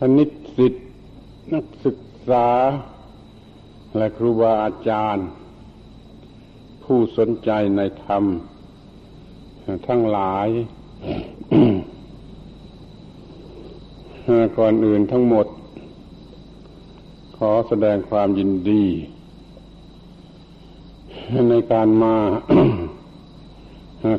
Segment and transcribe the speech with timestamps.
[0.00, 0.24] ท่านนิ
[0.56, 0.74] สิต
[1.54, 1.98] นักศึก
[2.28, 2.48] ษา
[3.96, 5.26] และครูบาอาจารย์
[6.84, 8.24] ผู้สนใจในธรรม
[9.88, 10.48] ทั้งหลาย
[14.58, 15.46] ก่อนอื่นทั้งหมด
[17.36, 18.84] ขอแสดงความยินดี
[21.50, 22.16] ในการมา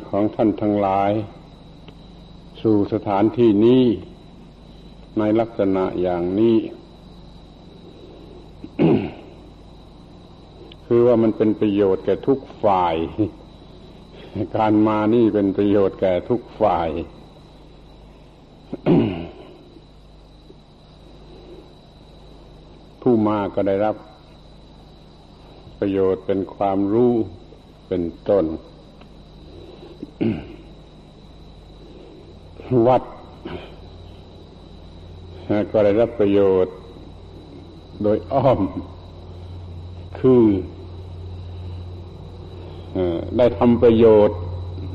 [0.08, 1.12] ของท่านทั้งหลาย
[2.62, 3.84] สู่สถานที่นี้
[5.18, 6.56] ในลักษณะอย่างนี้
[10.86, 12.96] คือว่ามันเป็นประโยชน์แก่ทุกฝ่าย
[14.56, 16.88] การมานี่เป็นประโยชน์แก่ทุกฝ่าย
[23.00, 23.96] ผู้มาก็ได้รับ
[25.78, 27.12] ประโยชน์เป็นความรู้
[27.88, 28.44] เป็นต้น
[32.86, 33.02] วัด
[35.72, 36.74] ก็ได้รับประโยชน์
[38.02, 38.60] โดยอ้อม
[40.18, 40.42] คือ
[43.36, 44.38] ได้ทำประโยชน์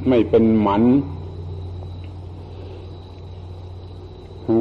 [0.10, 0.84] ไม่เป็นหมัน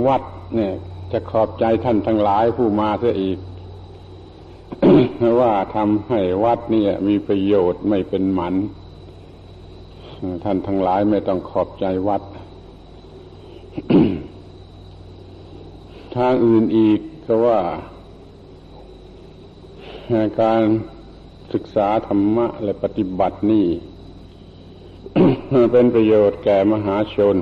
[0.06, 0.22] วัด
[0.54, 0.72] เนี่ย
[1.12, 3.38] จะขอบใจท่านทั้งหลายผู้มาเสียอีก
[5.40, 8.54] ว่าทำให้วัดนี่มีประโยชน์ไม่เป็นหมัน
[10.44, 12.22] ท่านทั้งหลายไม่ต้องขอบใจวัด
[16.16, 17.60] ทางอื่นอีกก็ว่า
[20.42, 20.62] การ
[21.52, 23.66] ศึกษาธรรมะและปฏิบัตินี่
[25.72, 27.36] เป็นประโยชน์แก่มหาชน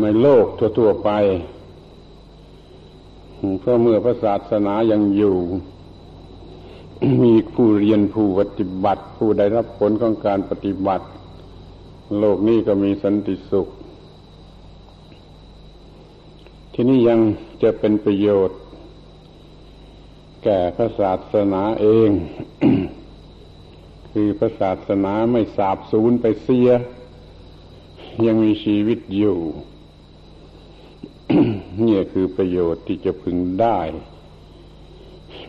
[0.00, 0.44] ในโลก
[0.78, 1.10] ทั่วๆไป
[3.60, 5.36] เพราะเมื่อพระศาสนายังอยู่
[7.22, 11.06] มีผู้เรียนผู้ปฏิบัติ ผู้ได้รับผลของการปฏิบัติ
[12.18, 13.68] โลกนี้ก็มีสันติสุข
[16.78, 17.20] ที่นี่ยัง
[17.62, 18.58] จะเป็นประโยชน์
[20.44, 22.10] แก่พระศาสนาเอง
[24.10, 26.68] คือพระศาสนาไม่สาบสูญไปเสีย
[28.26, 29.38] ยังมีชีวิตอยู่
[31.84, 33.78] นี่คือประโยชน์ที่จะพึงได้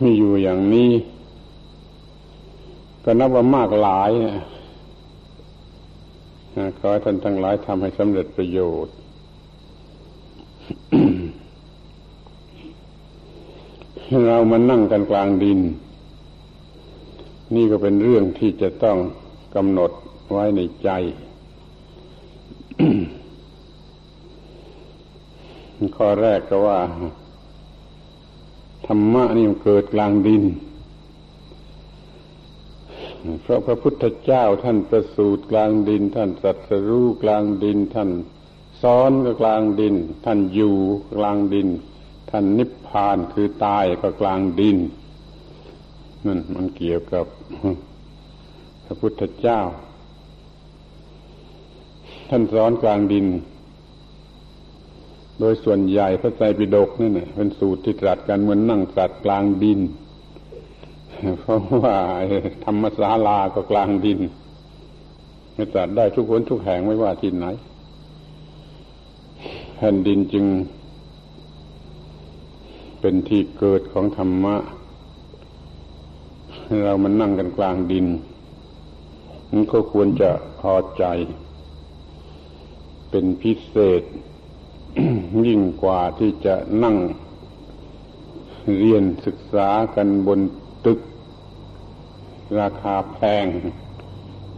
[0.02, 0.90] มีอยู่อย่างนี้
[3.04, 4.10] ก็นับว่ามากหลาย
[6.78, 8.94] ขอให้ท่านทั้งหลายทำให้สำเร็จประโยชน์
[14.38, 15.60] เรามานั่งกันกลางดิน
[17.54, 18.98] นี่ก็เป็นเรื่องที่จะต้อง
[19.54, 19.90] กำหนด
[20.32, 20.88] ไว้ในใจ
[25.96, 26.80] ข้อแรกก็ว่า
[28.86, 30.42] ธรรมะนี่มันเกิดกลางดิน
[33.42, 36.56] เพราะพระพุทธเจ้าท่านประสูติกลางดิน ท่านสัต
[36.88, 38.10] รู้กลางดิน ท่าน
[38.82, 39.94] สอนก็กลางดิน
[40.24, 40.76] ท่านอยู่
[41.14, 41.68] กลางดิน
[42.30, 44.78] ท่านนิพ พานคือตายก็กลางดิน
[46.26, 47.26] นั่นมันเกี่ยวกับ
[48.84, 49.60] พระพุทธเจ้า
[52.28, 53.26] ท่านสอนกลางดิน
[55.40, 59.80] โดยส่วนใหญ่พระไตรปิฎกนี่เนี่ยเป็นสูตรที่ตรัสกันเหมือนนั่งสัตว์กลางดิน
[61.40, 61.96] เพราะว่า
[62.64, 64.18] ธรรมศาลาก็กลางดิน
[65.54, 67.46] ไม่ตรัสได้ทุกคนทุกแห่งไม่ว่าที่ไหน
[69.76, 70.44] แผ่นดินจึง
[73.00, 74.56] เป็นที่เกิดของธรรมะ
[76.82, 78.06] เรามันนั่งกันกลางดิน
[79.50, 81.04] มันก็ควรจะพอใจ
[83.10, 84.02] เป็นพิเศษ
[85.46, 86.54] ยิ่งกว่าที่จะ
[86.84, 86.96] นั่ง
[88.78, 90.40] เรียนศึกษากันบน
[90.84, 91.00] ตึก
[92.60, 93.46] ราคาแพง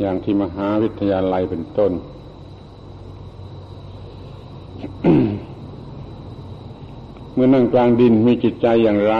[0.01, 1.93] อย่างที่มหาวิทยาลัยเป็นต้น
[7.34, 9.14] เมื่อนั่งกลางดินมีจิตใจอย่างไร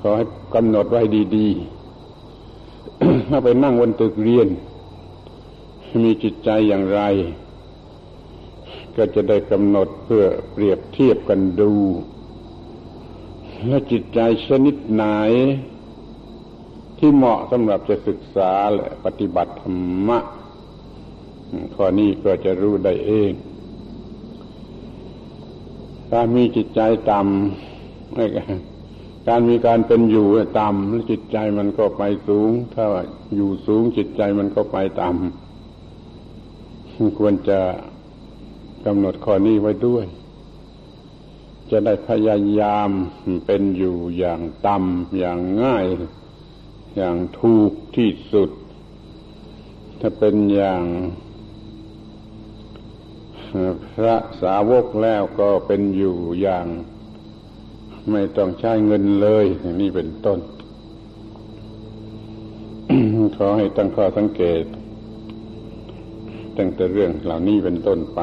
[0.00, 0.24] ขอให้
[0.54, 1.02] กำหนดไว้
[1.36, 4.48] ดีๆถ้าไปนั่งบนตึกเรียน
[6.04, 7.00] มีจิตใจอย่างไร
[8.96, 11.72] ก็จะได้กำหนดเพื่อเปรียบเทียบกันดู
[13.68, 15.04] ว่าจิตใจชนิดไหน
[16.98, 20.18] ที่เหมาะสำหรับจะศึกษาและปฏิบัติธรรมะ
[21.74, 23.32] ข้อนี้ก็จะรู้ได้เอง
[26.10, 26.80] ถ้ามีจิตใจ
[27.10, 30.26] ต่ำการมีการเป็นอยู่
[30.58, 32.84] ต่ำแล้วจิตใจมันก็ไปสูง ถ้า
[33.34, 37.60] อยู่สูงจิตใจมันก็ไปต่ำควรจะ
[38.86, 40.06] กำหนดข้อนี้ไว้ด้วย
[41.70, 42.90] จะได้พยายาม
[43.46, 45.86] เป็นอยู่อย่างต่ำอย่างง่าย
[46.96, 48.50] อย่างถูกที่สุด
[50.00, 50.82] ถ้าเป็นอย่าง
[53.94, 56.66] พระสาวกแล้วก็เป็นอยู่อย่าง
[58.10, 59.46] ไม่ต้องใช้เงินเลย
[59.80, 60.38] นี่เป็นต้น
[63.36, 64.64] ขอให้ตั้งข้อสังเกต
[66.56, 68.20] ตั้งแต่เรื่องเหล่านี้เป็นต้นไป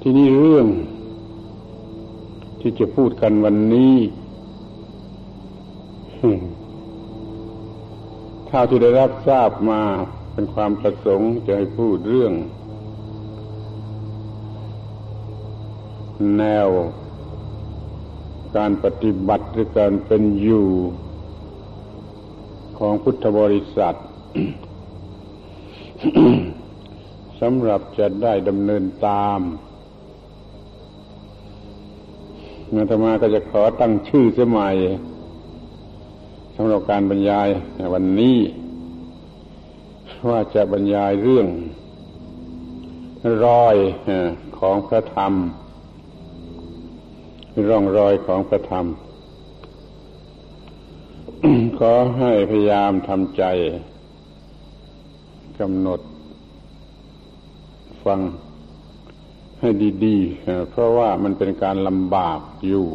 [0.00, 0.66] ที่นี่เรื่อง
[2.60, 3.96] ที่จะพูดกันวันนี้
[8.46, 9.82] เท่าที่ได้รับทราบมา
[10.40, 12.32] เป็นความประสงค์จะให้พูดเรื่อง
[16.38, 16.68] แนว
[18.56, 20.66] การปฏิบัติหรือการเป็นอยู่
[22.78, 23.94] ของพุทธบริษัท
[27.40, 29.40] สำหรับจะได้ดำเนินตาม
[32.68, 34.76] เมื่อธรรมาก็จะขอตั้งชื่อสมัย
[36.56, 38.38] สำหรับการบรรยายในวันนี้
[40.28, 41.46] ว่าจะบรรยายเรื่อง
[43.44, 43.76] รอย
[44.58, 45.32] ของพระธรรม
[47.68, 48.86] ร่องรอยของพระธรรม
[51.78, 53.44] ขอให้พยายามทำใจ
[55.60, 56.00] กำหนด
[58.04, 58.20] ฟัง
[59.60, 59.68] ให้
[60.04, 62.86] ดีๆ เพราะว่ามันเป็นการลำบากอยู่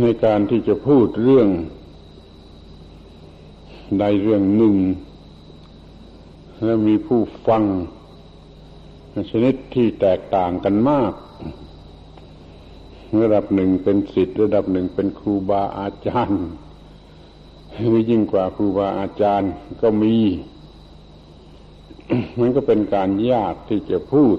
[0.00, 1.48] ในการที่จะพูดเรื่อง
[4.00, 4.76] ใดเรื่องหนึ่ง
[6.64, 7.62] แล้วมีผู้ฟัง
[9.30, 11.12] ชนิดที่แตกต่างกันมาก
[13.22, 16.44] ระดับหนึ่งเป็นสิทธิ์ระดับหนึ่งเป็นครูบาอาจารย์
[17.88, 19.52] หรือยิ่งกว่าครูบาอาจารย์
[19.82, 20.16] ก็มี
[22.38, 24.38] มันก็เป็นการยากที่จะพูด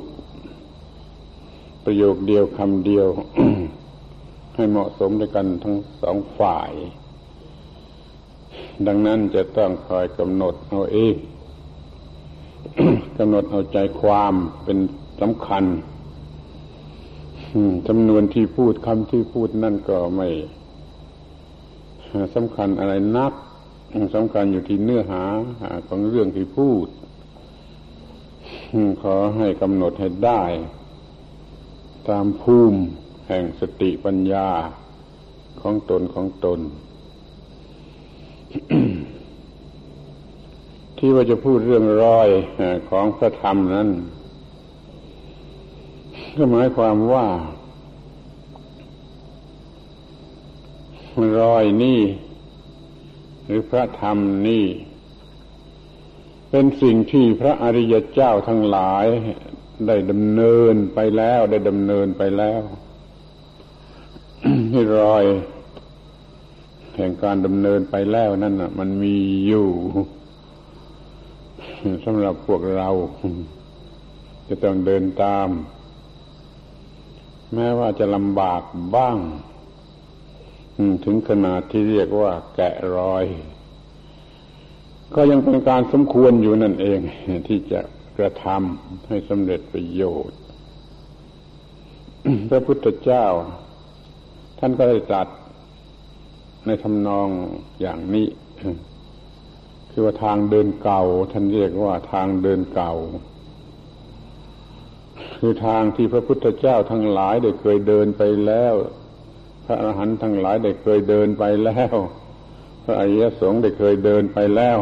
[1.84, 3.08] ประโยคเดียวคำเดียว
[4.56, 6.72] ให้เหมาะสมด้วยกันทั้งสองฝ่าย
[8.88, 11.16] ดังนั้นจะต้องคอยกำหนดเอาเอง
[13.18, 14.78] กำหนดเอาใจความเป็น
[15.22, 15.64] สำคัญ
[17.88, 20.28] จำนวนที่พูดคำที่พูดนั่นก็ไม่
[22.36, 23.34] สำคัญอะไรนัก
[24.16, 25.24] สำคัญอยู่ที่เนื้อหา
[25.88, 26.88] ของเรื่องที่พูด
[29.02, 30.44] ขอให้กำหนดให้ได้
[32.10, 32.80] ตามภูมิ
[33.28, 34.50] แห่งสติปัญญา
[35.62, 36.60] ของตนของตน
[40.98, 42.30] ที่ว่าจะพูดเรื่องรอย
[42.90, 43.90] ของพระธรรมนั้น
[46.38, 47.28] ก็หมายความว่า
[51.40, 52.02] รอยนี่
[53.46, 54.18] หรือพระธรรม
[54.48, 54.66] นี่
[56.50, 59.06] เป็นสิ่งที่พระอริยเจ้าทั้งหลาย
[59.88, 62.62] ได้ดำเนินไปแล้ว ได้ดำเนินไปแล้ว
[65.00, 65.26] รอย
[66.96, 69.16] แห่งการดำเนินไปแล้วนั่นน่ะมันมี
[69.48, 69.68] อยู่
[72.06, 72.90] สำหรับพวกเรา
[74.48, 75.48] จะต้องเดินตาม
[77.54, 78.62] แม้ว่าจะลำบาก
[78.96, 79.18] บ้าง
[81.06, 83.26] ถึงขนาดที่เรียกว่า แกะรอย
[85.16, 87.00] ก็ยังเป็นการสมควรอยู่นั่นเอง
[87.48, 87.80] ที่จะ
[88.18, 90.40] กระทำให้สำเร็จประโยชน์
[92.50, 93.26] พระพุทธเจ้า
[94.60, 95.28] ท่านก็ได้ตรัส
[96.66, 97.28] ในทำนอง
[97.82, 98.28] อย่างนี้
[99.92, 102.94] คือว่าทางเดินเก่า ท่านเรียกว่าทางเดินเก่า
[105.40, 108.74] คือทางที่พระพุทธเจ้าทั้งหลายได้เคยเดินไปแล้ว
[109.66, 111.96] พระอรหันต์ทั้งหลายได้เคยเดินไปแล้ว
[112.84, 114.78] พระอริยสงฆ์ได้เคยเดินไปแล้ว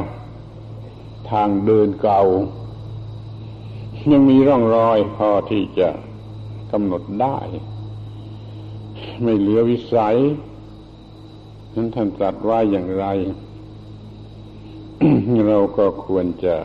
[1.31, 2.23] ทางเดินเก่า
[4.11, 5.89] ยังมีร่องรอยพอที่จะ
[6.71, 7.37] กำหนดได้
[9.23, 10.17] ไม่เหลือวิสัย
[11.75, 13.05] นั้นท่านตรัสว่าอย่างไร
[15.47, 16.55] เราก็ควรจะ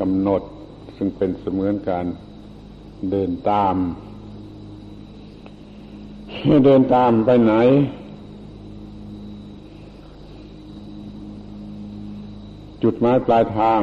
[0.00, 0.42] กำหนด
[0.96, 2.06] ซึ่งเป็นเสมือนการ
[3.10, 3.76] เดินตาม
[6.64, 7.54] เดินตามไปไหน
[12.82, 13.80] จุดหมายปลายทาง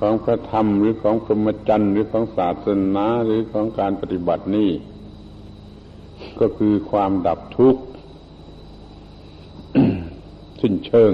[0.00, 4.70] ของพระธรรมหรือของพรหมจรรย์หรือของศาสนาหรือของการปฏิบัตินี่
[6.40, 7.82] ก็คือความดับทุกข์
[10.60, 11.10] สิ้นเชิง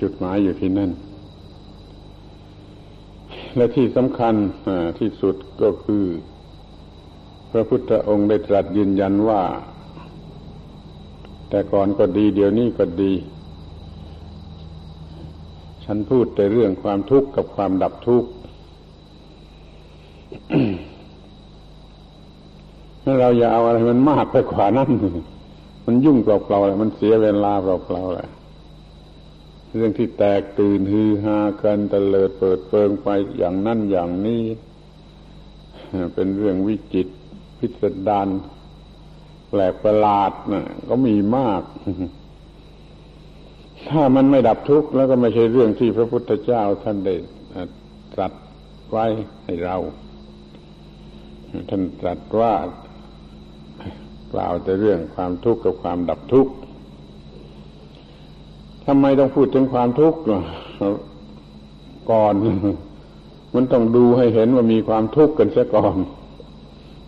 [0.00, 0.90] จุดหมายอยู่ที่นั่น
[3.56, 4.34] และที่สำคัญ
[4.98, 6.04] ที่สุดก็คือ
[7.50, 9.42] พระพุทธองค์ได้ตรัสยืนยันว่า
[11.50, 13.12] แต่ก่อนก็ดีเดี๋ยวนี้ก็ดี
[15.84, 18.30] ฉันพูดแต่เรื่องความทุกข์กับความดับทุกข์
[23.08, 24.90] ถ้าเราอย่าเอาอะไรมันมากไปกว่านั้น
[25.86, 28.28] มันยุ่งเปล่าๆเลยมันเสียเวลาเปล่าๆเลย
[29.76, 34.42] เรื่องที่แตกตื่นฮือฮากันตะเลิดเปิดเปิงไปอย่างนั้นอย่างนี้
[36.14, 37.08] เป็นเรื่องวิจิต
[37.58, 38.28] พิสดาร
[39.50, 41.62] แปลกประหลาดนะก็มีมาก
[43.88, 47.14] ถ้ามันไม่ดับทุกข์แล้วก็ไม่ใช่เรื่องที่พระพุทธเจ้าท่านได้
[48.14, 48.32] ตรัส
[48.90, 49.06] ไว้
[49.44, 49.76] ให้เรา
[51.68, 52.54] ท่านตรัสว่า
[54.32, 56.52] กล่าวแต่เรื่องความทุกข์กับความดับทุกข์
[58.86, 60.18] ทำไมต้องพูดถึงความทุกข์
[62.10, 62.34] ก่อน
[63.54, 65.96] มันต้องดูให้เห็นว่ามีความทุกข์กันเสียก่อน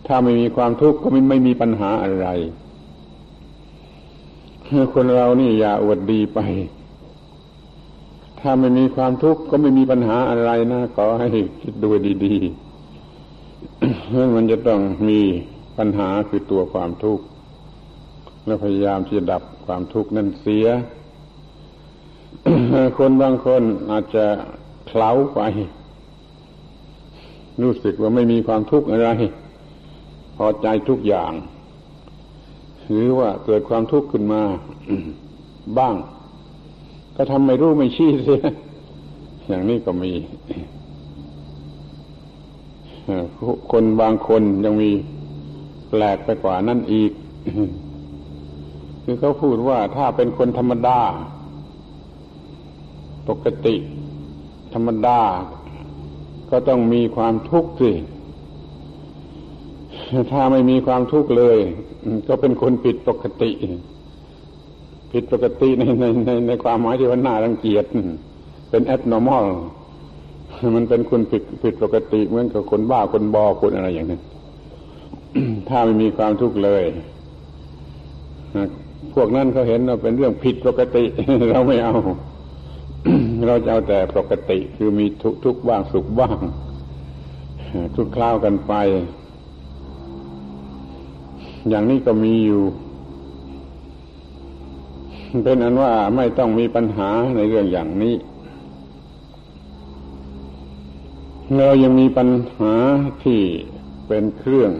[0.07, 2.27] ถ้าไม่มีความทุกข์ก็ไม่ไม่มีปัญหาอะไร
[4.93, 6.39] คนเรานี่อย่าอวดดีไป
[8.39, 11.27] ถ้าไม่มีความทุกข์ก็ไม่มีปัญหาอะไรนะขอให้
[11.61, 11.89] คิดดู
[12.25, 15.19] ดีๆมันจะต้องมี
[15.83, 17.23] ปัญหาคือตัวความทุกข์
[18.45, 20.67] แล้วพยายามที่จะดับความทุกข์นั่นเสีย
[22.97, 24.25] คนบางคนอาจจะ
[24.87, 25.39] เคล้าไป
[27.61, 29.09] รู้สึกว่าไม่มีความทุกข์อะไร
[30.35, 31.31] พอใจทุกอย่าง
[32.91, 34.41] หรือว่าเกิดความทุกข์ขึ้นมา
[35.77, 35.95] บ้าง
[37.15, 38.41] ก็ทำไม่รู้ไม่ชี้เสีย
[39.47, 40.11] อย่างนี้ก็มี
[43.71, 44.91] คนบางคนยังมี
[45.91, 47.11] แปลกไปกว่านั่นอีก
[49.03, 50.99] คือเขาพูดว่าถ้าเป็นคนธรรมดา
[53.29, 53.75] ปกติ
[54.73, 55.19] ธรรมดา
[56.51, 57.91] ก็ต้องมีความทุกข์สิ
[60.31, 61.57] ถ้าไม่มีความทุกข์เลย
[62.27, 63.51] ก็เป็นคนผิดปกติ
[65.11, 67.85] ผิดปกติในในในในความหมายที่ว่าน่ารังเกียจ
[68.69, 69.45] เป็น abnormal
[70.75, 74.21] มันเป็นคนผิดผิดปกติเหมือนกับคนบ้าคนบอคนอะไรอย่างนั้น
[75.69, 76.83] ถ้าไม่มีความทุกข์เลย
[79.13, 81.03] พวกนั้นเขาเห็นว่าเป็นเรื่องผิดปกติ
[81.49, 81.95] เราไม่เอา
[83.47, 86.37] เราจะเอาแต่ปกติคือมีทุกทุกบ้างสุขบ้าง
[87.95, 88.73] ทุกคราวกันไป
[91.69, 92.61] อย่างนี้ก็มีอยู่
[95.43, 98.15] เป็นอันว่าไม่ต้องมีปัญหาในเรื่องอย่างนี้
[101.57, 102.73] เรายังมีปัญหา
[103.23, 103.41] ที่
[104.07, 104.71] เป็นเครื่อง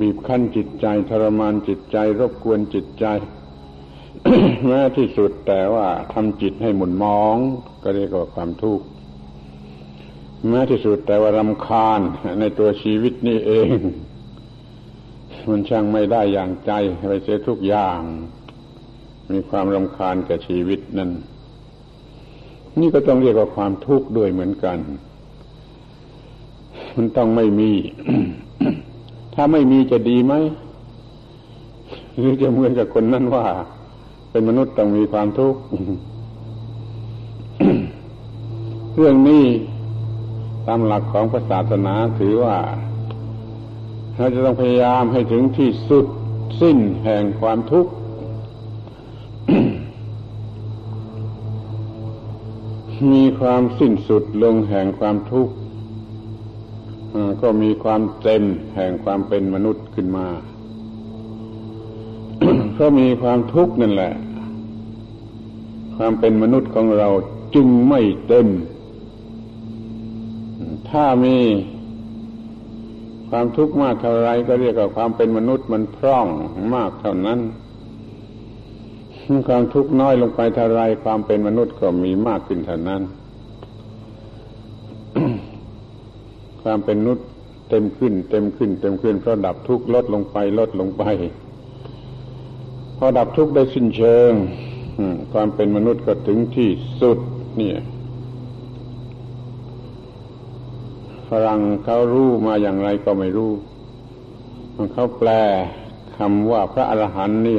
[0.00, 3.06] บีบคั้นจิตใจทรมานจิตใจ รบกวนจิตใจ
[4.66, 7.36] แม้ที่สุดแต่ว่าทำจิตให้หมุนมอง
[7.82, 8.86] ก็เรียกว่าความทุกข์
[10.48, 12.00] แม้ที่สุดแต่ว่ารำคาญ
[12.40, 13.68] ในตัวชีวิตนี่เอง
[15.48, 16.72] มันช่างไม่ได้อย่างใจ
[17.08, 17.98] ไปเสียทุกอย่าง
[19.30, 21.10] มีความรำคาญกับชีวิตนั่น
[22.80, 24.78] นี่ก็ต้องเรียกว่าความทุกข์ด้วยเหมือนกัน
[26.96, 27.72] มันต้องไม่มี
[29.38, 30.34] ถ้าไม่มีจะดีไหม
[32.16, 33.44] หรือจะเหมือนกับคนนั้นว่า
[34.30, 35.60] เป็นมนุษย์ต้องมีความทุกข์
[38.96, 39.44] เรื่องนี้
[40.66, 42.56] ตามหลักของศาสนาถือว่า
[44.16, 46.06] เราจะต้องพยายามให้ถึงที่สุด
[46.60, 47.92] สิ้นแห่งความทุกข์
[53.12, 55.52] มีความสิ้นสุดลงแห่งความทุกข์
[57.42, 58.42] ก็มีความเต็ม
[58.74, 60.26] แห่งความเป็นมนุษย์ขึ้นมา
[62.72, 64.12] เพราะมีความทุกข์นั่นแหละ
[65.96, 67.08] ความเป็นมนุษย์ของเรา
[67.54, 68.46] จึงไม่เต็ม
[70.90, 71.38] ถ้ามี
[73.30, 76.26] ความทุกข์มากเท่าไรก็เรียกว่าความเป็นมนุษย์มันพร่อง
[76.74, 77.40] มากเท่านั้น
[79.48, 83.02] ความทุกข์น้อยลงไปเท่าไรความเป็นมนุษย์ก็มีมากขึ้นเท่านั้น
[86.68, 87.26] ความเป็นมนุษย์
[87.70, 91.04] เต็มขึ้น เต็มขึ้น เต็มขึ้นเพราะดับทุกข์ลดลงไปลดลงไป
[92.98, 94.32] พอดับทุกข์ได้สิ้นเชิง
[95.32, 96.70] ความเป็นมนุษย์ก็ถึงที่
[97.00, 97.18] สุด
[97.56, 97.78] เนี่ย
[101.28, 103.52] ฝรั่งเขารู้มาอย่างไรก็ไม่รู้
[104.94, 105.30] เขาแปล
[106.18, 107.58] คำว่าพระอรหันต์นี่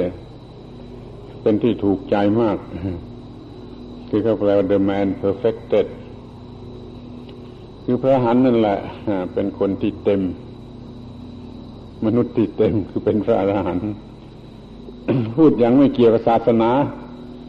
[1.41, 2.57] เป็นที่ถูกใจมาก
[4.09, 5.87] คือเขาแปลว่า the man perfected
[7.89, 8.77] คือพระอรหันนั่นแหละ
[9.33, 10.21] เป็นคนที่เต็ม
[12.05, 13.87] มนุษย์ที่เต็มคือเป็นพระอรหันต์
[15.35, 16.71] พูดยังไม่เกี่ยวกับศาสนา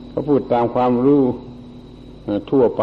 [0.09, 1.23] เขาพูดตามความรู้
[2.51, 2.83] ทั่วไป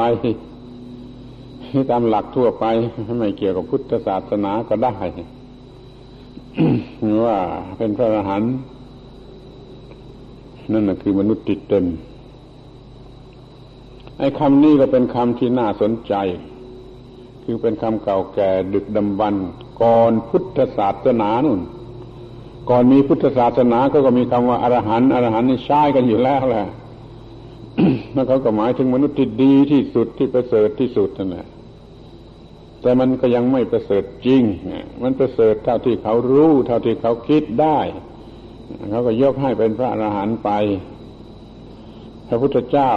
[1.92, 2.66] ตามหลักทั่วไป
[3.20, 4.94] ไม่เกี่ยวกับพุทธศาสนาก็ได้
[7.26, 7.38] ว่า
[7.78, 8.52] เป็นพระอรหันต์
[10.72, 11.86] นั่นแหะคือมนุษย์ติดเต็ม
[14.20, 16.16] ไอ้คำนี้ก็เป็นคำที่น่าสนใจ
[17.46, 19.36] คือเป็นคำเก่าแก่ดึกดำบรร
[19.82, 21.62] ก่อนพุทธศาสนานุ่น
[22.70, 26.68] ก่อนมีพุทธศาสนาก็ก็มีคำว่าอรหันต์อรหันต์นี่ใช้กันอยู่แล้วแหละ
[28.14, 31.48] แล้วเขาก็หมายถึงมนุษย์ที่ดีที่สุดที่ประเสริฐที่สุดนั่นแหละ
[32.82, 34.44] แต่มันก็ยังไม่ประเสริฐจริง
[35.04, 37.80] มันประเสริฐเท่าที่เขารู้ เท่าที่เขาคิดได้
[38.92, 40.50] เขาก็ยกให้เป็นพระอรหันต์ไป
[42.28, 42.92] พระพุทธเจ้า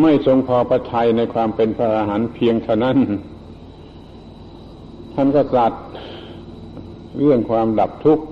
[0.00, 2.98] ไม่ทรงพอประทัยในความเป็นพระอรหันต์เพียงเท่านั้น
[5.14, 5.72] ท่านก็ตรัส
[7.20, 8.24] เรื่องความดับทุกข์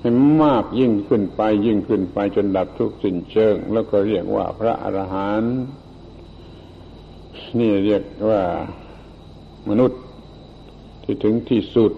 [0.00, 0.10] ให้
[0.42, 5.54] มากยิ่งขึ้นไปยิ่งขึ้นไปจนดับทุกข์สิ้นเชิง แล้วก็เรียกว่าพระอรหันต์
[7.58, 8.42] นี่เรียกว่า
[9.68, 10.00] มนุษย์
[11.02, 11.92] ที่ถึงที่สุด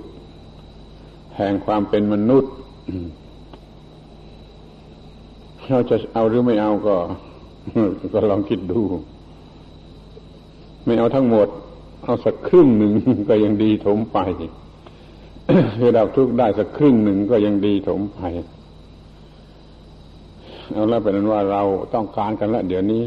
[1.36, 2.52] แห่งความเป็นมนุษย์
[5.68, 6.96] เราจะเอาหรือไม่เอาก็
[8.12, 8.80] ก็ลองคิดดู
[10.84, 11.48] ไม่เอาทั้งหมด
[12.04, 12.92] เอาสักครึ่งหนึ่ง
[13.28, 14.18] ก็ยังดีถมไป
[15.78, 18.20] คือดับทุกข์ได้สักครึ่งหนึ่งก็ยังดีถมไป
[20.72, 21.62] เอาแล้วเป็นนั้นว่าเรา
[21.94, 23.04] ต้องการกันแล้วเดี๋ยวนี้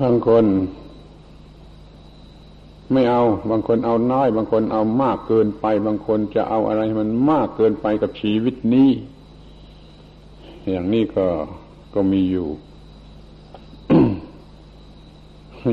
[0.00, 0.44] บางคน
[2.94, 8.90] ไม่เอา บางคนเอาน้อย บางคนเอามากเกินไป บางคนจะเอาอะไรมันมากเกินไปกับชีวิตนี้
[10.70, 11.26] อย่างนี้ก็
[11.94, 12.48] ก็มีอยู่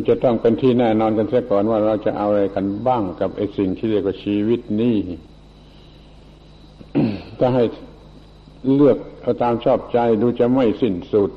[0.08, 4.98] จะต้องเป็นที่แน่นอนกันเสียก่อนว่าเราจะเอาอะไรกันบ้างกับไอ้สิ่งที่เรียกว่าชีวิตนี้
[7.40, 7.63] ถ้าให้
[8.75, 11.32] เลือกเอาตามชอบใจดูจะไม่สิ้นสุด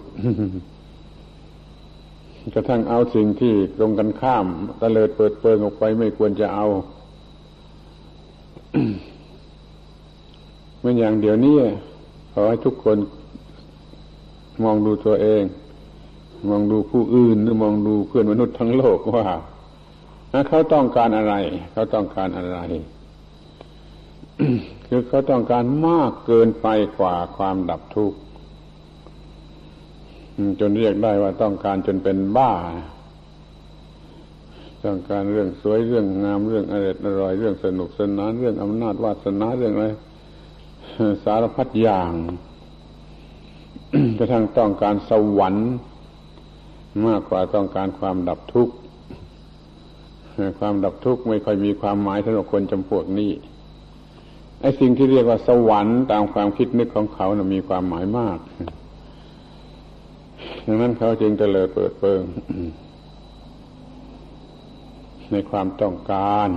[2.53, 4.47] กระทั่งเอาสิ่งที่ตรงกันข้าม
[4.81, 6.67] ตะเลิดเปิดเปิงออกไปไม่ควรจะเอา
[10.81, 11.57] เมื่ออย่างเดี๋ยวนี้
[12.33, 12.99] ขอให้ทุกคน
[14.65, 15.43] มองดูตัวเอง
[16.49, 19.27] มองดูผู้อื่นหรือมองดูเพื่อนมนุษย์ทั้งโลกว่า
[20.49, 21.35] เขาต้องการอะไร
[21.73, 22.59] เขาต้องการอะไร
[24.87, 28.19] คือเขาต้องการมากเกินไปกว่าความดับทุกข์
[30.61, 32.53] จนเรียกได้ว่าต้องการจนเป็นบ้า
[34.85, 39.87] ต้องการเรื่องสวยเรื่องงามเรื่องอร่อยอร่อยเรื่องสนุกสนานเรื่องอำนาจวาสนาเรื่องอะไร
[41.25, 42.13] สารพัดอย่าง
[44.19, 45.71] กระทั่งต้องการสวรรค์
[47.07, 48.75] มากกว่าต้องการความดับทุกข์
[50.59, 53.31] ความดับทุกข์ไม่ค่อยมีความหมายสำหรับคนจำพวกนี้
[54.61, 58.39] ไอ้สิ่งที่เรียกว่าสวรรค์ตามความคิดนึกของเขานะมีความหมายมาก
[60.67, 62.23] ดังนั้นเขาจึงจะเลยเปิดเปิง
[65.31, 66.49] ในความต้องการ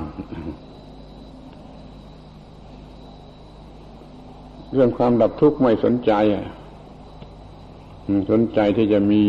[4.73, 6.12] เรื่องความดับทุกข์ไม่สนใจ
[8.32, 9.26] สนใจที่จะมี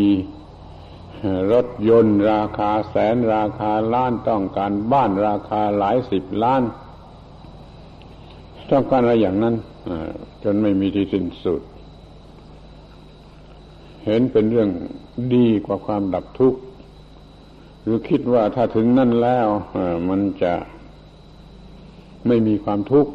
[1.51, 6.63] รถยนต์ราคาแสนราคาล้านต้องการบ้านราคาหลายสิบล้าน
[8.71, 9.55] ต้องการอะไรอย่างนั้น
[10.43, 11.61] จนไม่มีที่สิ้นสุด
[14.05, 14.69] เห็นเป็นเรื่อง
[15.35, 16.59] ดีกว่าความดับทุกข์
[17.81, 19.47] หรือคิดว่าถ้าถึงนั่นแล้ว
[20.09, 20.53] มันจะ
[22.27, 23.11] ไม่มีความทุกข์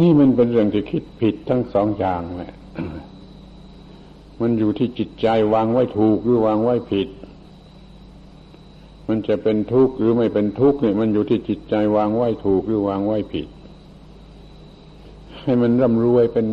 [0.00, 2.54] นี่มันเป็นเรื่องที่คิดผิดทั้งสองอย่างแหละ
[4.40, 7.08] มันอยู่ที่จิตใจวางไว้ถูกหรือวางไว้ผิด
[9.08, 13.48] มันจะเป็นทุกข์หรือไม่เป็นทุกข์เนี่ยมันอยู่ที่จิตใจวางไว้ถูกหรือวางไว้ผิด
[15.42, 16.46] ให้มันร่ำรวยเป็น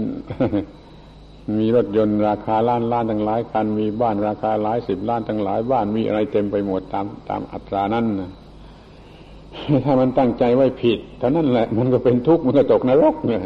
[1.59, 8.31] มีรถยนต์ราคาล้านล้านทั้งหลายคัน มีบ้านราคาหลายสิบล้านทั้งหลายบ้านมีอะไรเต็มไปหมดตามตามอัตรานั้นนะ
[9.85, 13.41] ถ้ามันตั้งใจไว้ผิดเท่านั้นแหละ มันก็เป็นทุกข์มันก็ตกนรกเนี่ย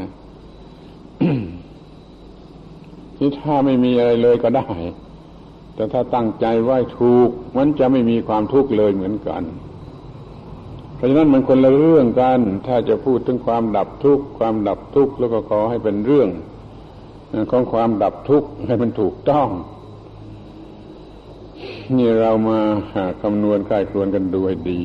[3.18, 4.68] ที่ถ้าไม่มีอะไรเลยก็ได้
[5.76, 9.44] แต่ถ้าตั้งใจไว้ถูก มันจะไม่มีความทุกข์เลยเหมือนกัน
[10.96, 16.30] เพราะฉะนั้นมันคนละเรื่องกัน ถ้าจะพูดถึงความดับทุกข์ความดับทุกข์แล้วก็ขอให้เป็นเรื่อง
[17.52, 19.48] ของความดับทุกข์ให้มันถูกต้อง
[21.98, 22.60] นี่เรามา
[23.22, 24.82] คำนวณคายครวนกันดูให้ดี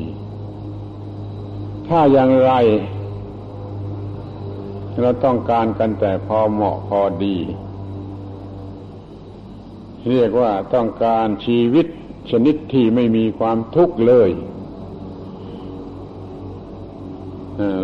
[1.88, 2.52] ถ้าอย่างไร
[5.00, 7.36] เราต้องการกันแต่พอเหมาะพอดี
[10.10, 11.86] เรียกว่าต้องการชีวิต
[12.30, 14.30] ชนิดที่ไม่มีความทุกข์เลย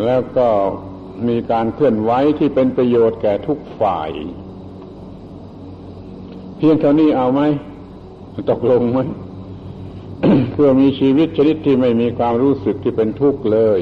[0.05, 0.49] แล้วก็
[1.29, 4.11] มีการเคลื่อนไหวที่เป็นประโยชน์แก่ทุกฝ่าย
[6.57, 7.43] เพียงเท่านี้เอาไหม
[8.51, 8.99] ตกลงไหม
[10.53, 13.81] เพื่อมีชีวิตชนิดที่ไม่มีความรู้สึกที่เป็นทุกข์เลย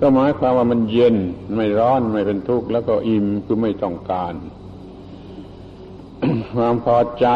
[0.00, 1.16] ก็หมายความว่ามันเย็น
[1.54, 4.34] ไม่ร้อนไม่เป็นทุกข์แล้วก็อิ่มคือไม่ต้องการ
[6.54, 7.26] ความพอใจ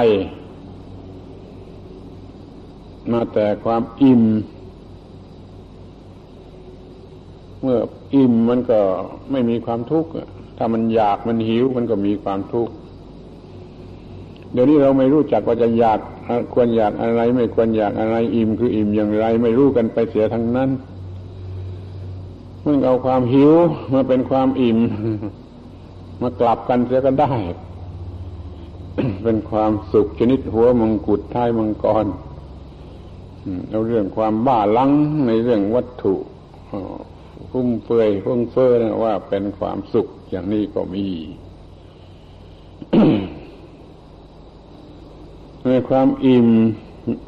[3.12, 4.22] มาแต่ความอิ่ม
[7.60, 7.78] เมื่อ
[8.14, 8.80] อิ่มมันก็
[9.30, 10.10] ไม่มีความทุกข์
[10.56, 12.74] ถ้ามันอยากมันหิวมันก็มีความทุกข์
[14.52, 15.98] เดี๋ยวนี้เราไม่รู้จักว่าจะอยาก
[16.52, 20.70] ควรอยากอะไร ไม่ควรอยากอะไรอิ่มคืออิ่มอย่างไร ไม่รู้กันไปเสียทั้งนั้น
[22.64, 23.52] มันเอาความหิว
[23.92, 24.78] มาเป็นความอิ่ม
[26.22, 27.32] มากลับกันเสียก็ได้
[29.22, 32.06] เป็นความสุขชนิดหัวมังกุฎท้ายมังกร
[33.70, 34.90] เอาเรื่องความบ้าลัง
[35.26, 36.14] ในเรื่องวัตถุ
[37.52, 41.06] ฟุ่มเฟือยฟุ้งเฟ้อนะว่าเป็นความสุขอย่างนี้ก็มี
[45.66, 46.48] ในความอิ่ม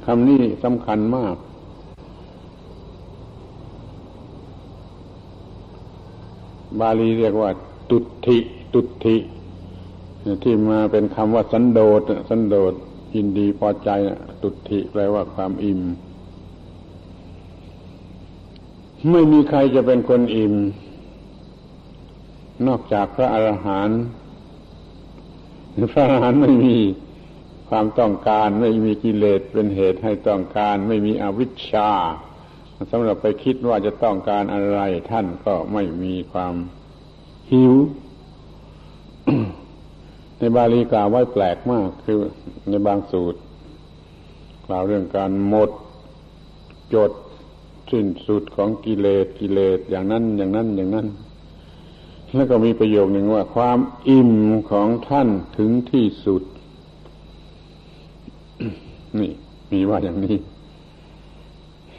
[0.07, 1.37] คำนี้สำคัญมาก
[6.81, 7.51] บาลีเรียกว่า
[7.91, 8.39] ตุติ
[8.75, 9.17] ตุติ
[10.43, 12.73] ที่มาเป็นคำว่าสันโดษสันโดษ
[13.15, 13.91] ยินดีพอใจ
[14.43, 15.81] ตุติแปลว่าความอิ่ม
[19.11, 20.55] ไม่มีใครจะเป็นคนอิ่ม
[22.67, 24.01] นอกจากพระอรหันต์
[25.93, 26.77] พระอรหันต์ไม่มี
[27.69, 31.91] ความต้องการไม่มีกิเลสเป็นเหตุให้ต้องการ ไม่มีอวิชชา
[32.93, 36.55] สำหรับไปคิดว่าจะต้องการอะไร ท่านก็ไม่มีความ
[37.51, 37.75] หิว
[40.39, 42.19] ในบาลีกล่าวไว้แปลกมากคือ
[42.69, 43.39] ในบางสูตร
[44.67, 45.71] กล่าวเรื่องการหมด
[46.95, 47.11] จด
[47.91, 51.07] สิ้นสุดของกิเลสกิเลสอย่างนั้นอย่างนั้นอย่างนั้น
[52.35, 54.33] แล้วก็มีประโยคหนึ่งว่า ความอิ่ม
[54.71, 56.43] ของท่านถึงที่สุด
[59.19, 59.33] นี่
[59.73, 60.37] มีว่าอย่างนี้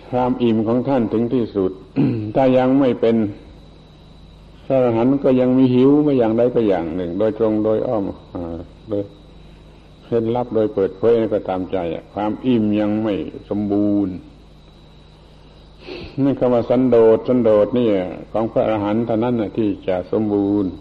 [0.10, 1.71] ความอิ่มของท่านถึงที่สุด
[2.36, 3.15] ถ้ายังไม่เป็น
[4.65, 8.04] พระอรหันต์ก็ยังมีหิวไม่อย่างใดก็อย่างหนึ่ง โดยตรงโดยอ้อม
[8.89, 9.04] โดย
[10.04, 11.78] เคล็ดลับโดยเปิดเผยก็ตามใจ
[12.13, 13.13] ความอิ่มยังไม่
[13.50, 14.13] สมบูรณ์
[16.23, 17.88] นี่คำว่าสันโดษสันโดษนี่
[18.32, 20.71] ของพระอรหันต์เท่านั้นที่จะสมบูรณ์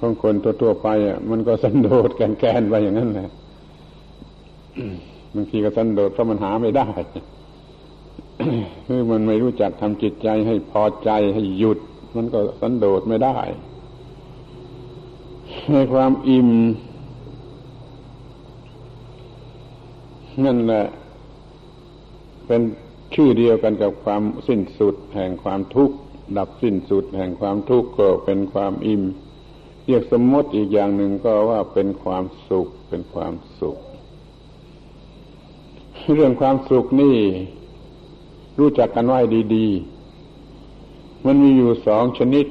[0.00, 3.30] ของคนทั่วๆไปอะมันก็สันโดษแกนๆไปอย่างนั้นแหละ
[5.34, 6.88] บางทีก็สันโดษเพราะมันหาไม่ได้
[8.86, 11.78] คือมันไม่รู้จักทำจิตใจให้พอใจให้หยุด
[12.16, 13.36] มันก็สันโดษไม่ได้
[15.72, 16.50] ในความอิ่ม
[20.44, 20.84] นั่นแหละ
[22.46, 22.60] เป็น
[23.14, 25.96] ชื่อเดียวกันกับความสิ้นสุดแห่งความทุกข์
[26.38, 29.02] ดับสิ้นสุดแห่งความทุกข์ก็เป็นความอิ่ม
[29.86, 33.76] เรียกสมมติอีกอย่างหนึ่งก็ว่าเป็นความสุขเป็นความสุข
[36.14, 37.16] เรื่องความสุขนี่
[38.58, 39.20] รู้จักกันไว้
[39.54, 39.66] ดี
[40.46, 42.46] ๆ มันมีอยู่สองชนิด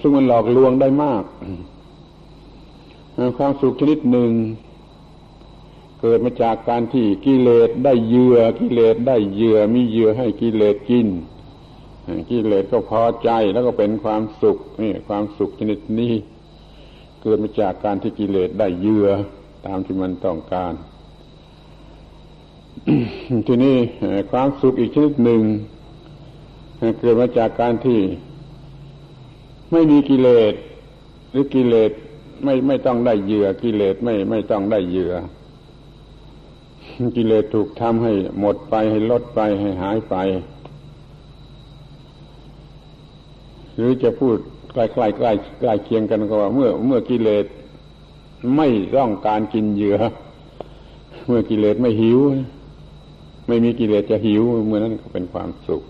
[0.00, 1.24] ซึ่งมันหลอกลวงได้มาก
[3.38, 4.30] ความสุขชนิดหนึ่ง
[6.04, 11.08] เกิดมาจากการที่กิเลสได้เหยื่อกิเลสได้เหยื่อมีเหยื่อให้กิเลสกิน
[12.30, 16.14] กิเลสก็พอใจแล้วก็เป็นความสุขนี่ความสุขชนิดนี้
[17.22, 19.08] เกิดมาจากการที่กิเลสได้เหยื่อ
[19.66, 20.72] ตามที่มันต้องการ
[23.46, 23.76] ทีนี้
[24.32, 25.42] ความสุขอีกชนิดหนึ่ง
[27.00, 28.00] เกิดมาจากการที่
[29.72, 30.54] ไม่มีกิเลส
[31.30, 31.90] หรือกิเลส
[32.44, 35.14] ไม่ไม่ต้องได้เหยื่อกิเลสไม่ไม่ต้องได้เหยื่อ
[37.16, 40.16] กิเลสถูกทำให้หมดไปให้ลดไปให้หายไป
[43.76, 44.36] หรือจะพูด
[44.72, 47.44] ใกล้ๆใกล้ใกล้เคียงกันก็ว่า เมื่อ เมื่อกิเลส
[48.56, 49.98] ไม่ต้องการกินเหยื่อ
[51.26, 52.18] เมื่อกิเลสไม่หิว
[53.46, 55.82] ไม่มีกิเลสจะหิว เมื่อนั้นก็เป็นความสุข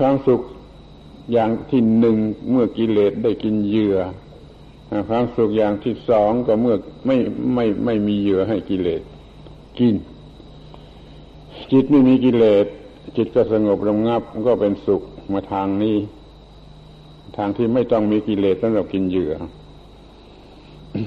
[0.00, 0.40] ความสุข
[1.32, 2.16] อย่างที่หนึ่ง
[2.50, 3.96] เมื่อกิเลสได้กินเหยื่อ
[5.08, 7.16] ความสุขอย่างที่สองก็เมื่อไม่
[7.54, 9.02] ไม่ไม่มีเหยื่อให้กิเลส
[9.78, 9.94] กิน
[11.72, 12.66] จิตไม่มีกิเลส
[13.16, 15.96] จิตก็สงบระงับก็เป็นสุขมาทางนี้
[17.36, 19.32] ทางที่ไม่ต้องมีกิเลสสำหรับกินเหยื่อ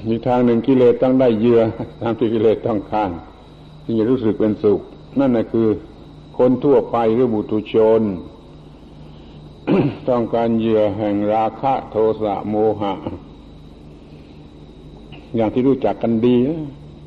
[0.08, 1.60] อีกทางหนึ่งกิเลสต้องได้เหยื่อ
[2.02, 3.10] ทางที่กิเลสต้องการ
[3.84, 4.80] ที่จะรู้สึกเป็นสุข
[5.20, 5.68] นั่นแหะคือ
[6.38, 8.02] คนทั่วไปหรือบุตุชน
[10.08, 12.92] ต้องการเหยื่อแห่งราคะโทสะโมหะ
[15.36, 16.36] อย่างที่รู้จักกันดี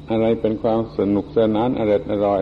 [0.09, 2.41] อะไรเป็นความสนุกสนานอร่อยอร่อย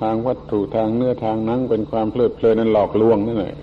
[0.00, 3.56] ทางวัตถุทางเนื้อทางนังเป็นความเพลิดเพลินนั้นหลอกลวงนั่นแหละ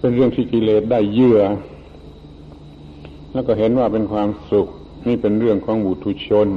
[0.00, 1.40] เป็นเรื่องที่กิเลสได้เยื่อ
[3.32, 4.68] แล้วก็เห็นว่าเป็นความสุข
[5.06, 6.48] นี่เป็นเรื่องของบุตุชน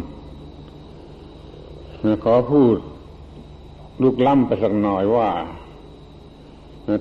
[2.23, 2.77] ขอพูด
[4.01, 5.29] ลูกล่ำไปสักหน่อยว่า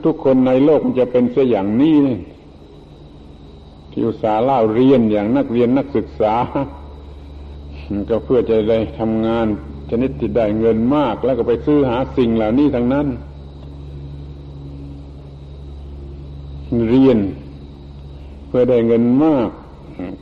[0.05, 2.19] ทุกคนในโลกมันจะเป็นเสียอย่างนี้นี่
[3.90, 6.35] ที่อุตสาห์เล่าเรียนอย่างนักเรียนนักศึกษา
[8.09, 9.46] ก็เพื่อจะได้ทำงาน
[9.90, 13.07] ชนิดที่ได้เงินมาก แล้วก็ไปซื้อหาสิ่งเหล่านี้ทั้งนั้น
[16.88, 17.18] เรียน
[18.48, 19.48] เพื่อได้เงินมาก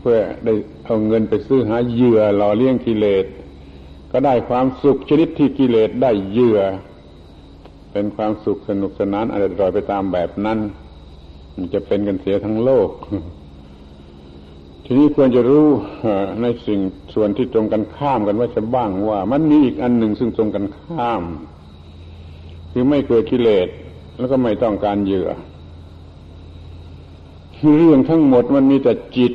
[0.00, 0.54] เพื่อได้
[0.84, 3.26] เอาเงินไปซื้อหาเหยื่อหล่อเลี้ยงกิเลส
[4.12, 6.60] ก็ได้ความสุขชนิดที่กิเลสได้เหยื่อ
[7.92, 10.58] เป็นความสุขสนุกสนานอะไรรอยไปตามแบบนั้น
[11.54, 12.90] มันจะเป็นกันเสียทั้งโลก
[14.90, 15.66] ทีนี้ควรจะรู้
[16.42, 16.80] ในสิ่ง
[17.14, 21.22] ส่วนที่ตรงกันข้ามกันว่าจะบ้างว่า มันมีอีกอันหนึ่งซึ่งตรงกันข้าม
[22.72, 23.68] คือไม่เกิดกิเลส
[24.18, 25.28] แล้วก็ไม่ต้องการเหยื่อ
[27.76, 29.32] เรื่องทั้งหมดมันมีแต่จิต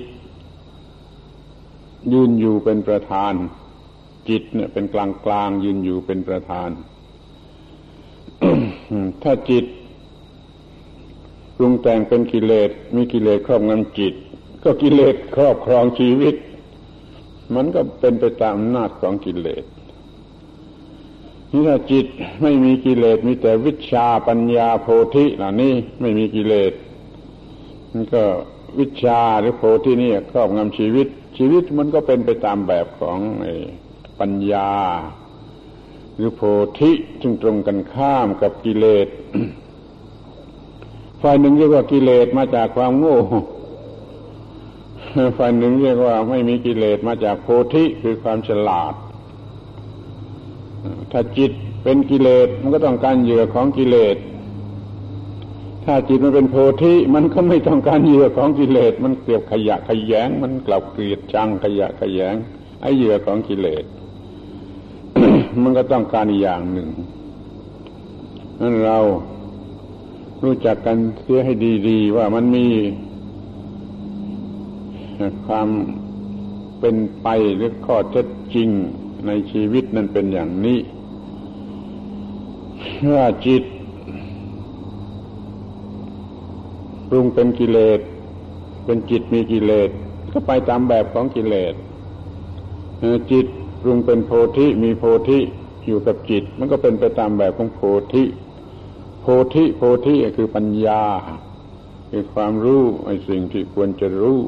[2.14, 3.34] ยืนอยู่เป็นประธาน
[4.30, 6.70] จิตเนี่ย เป็นกลางกลางยืนอยู่เป็นประธาน
[9.24, 9.66] ถ้าจิต
[11.56, 14.14] ปรุงแต่งเป็นกิเลสมีกิเลสครอบงำจิต
[14.64, 16.36] ก็กิเลสครอบครองชีวิต
[17.56, 19.64] มันก็เป็นไปตามอำนาจของกิเลส
[21.52, 22.06] นี่ถ้าจิต
[22.42, 26.74] ไม่มีกิเลสมีแต่วิชาปัญญาโพธิเหล่านี้ไม่มีกิเลส
[27.94, 28.24] มันก็
[28.80, 33.20] วิชาหรือโพธินี่ครอบงำชีวิต ชีวิตมันก็เป็นไปตามแบบของ
[34.20, 34.72] ปัญญา
[36.16, 36.42] หรือโพ
[36.80, 39.08] ธิจึงตรงกันข้ามกับกิเลส
[41.22, 43.18] ฝ่ายหนึ่งเรียกว่ากิเลสมาจากความโง่
[45.38, 48.94] ฝ่ายหนึ่งเรียกว่าไม่มีกิเลสมาจากโพธิคือความฉลาด
[51.12, 51.52] ถ้าจิต
[51.84, 54.18] เป็นกิเลสมันก็ต้องการเหยื่อของกิเลส
[55.86, 62.36] ถ้าจิตมันเป็นโพธิมันก็ไม่ต้องการเหยื่อของกิเลส มันเกลียบขยะขยง มันกลับเกลียดจังขยะขยง
[62.82, 63.84] ไอ้เหยื่อของกิเลส
[65.62, 66.90] มันก็ต้องการอย่างหนึ่ง
[68.60, 68.98] นั้นเรา
[70.44, 71.54] รู้จักกันเสียให้
[71.88, 72.66] ดี ๆ ว่ามันมี
[75.48, 75.70] ความ
[76.80, 78.70] เป็นไปหรือข้อเท็จจริง
[79.28, 80.80] ในชีวิตนั้นเป็นอย่างนี้
[83.14, 83.64] ว่าจิต
[87.10, 88.00] ปรุงเป็นกิเลส
[88.86, 89.90] เป็นจิตมีกิเลส
[90.32, 91.74] ก็ไปตามแบบของกิเลส
[93.32, 93.46] จิต
[93.82, 95.40] ปรุงเป็นโพธิมีโพธิ
[95.86, 97.80] อยู่กับจิต มันก็เป็นไปตามแบบของโพ
[98.14, 98.24] ธิ
[99.22, 101.04] โพธิโพธิคือปัญญา
[102.10, 104.40] คือความรู้ไอ้สิ่งที่ควรจะรู้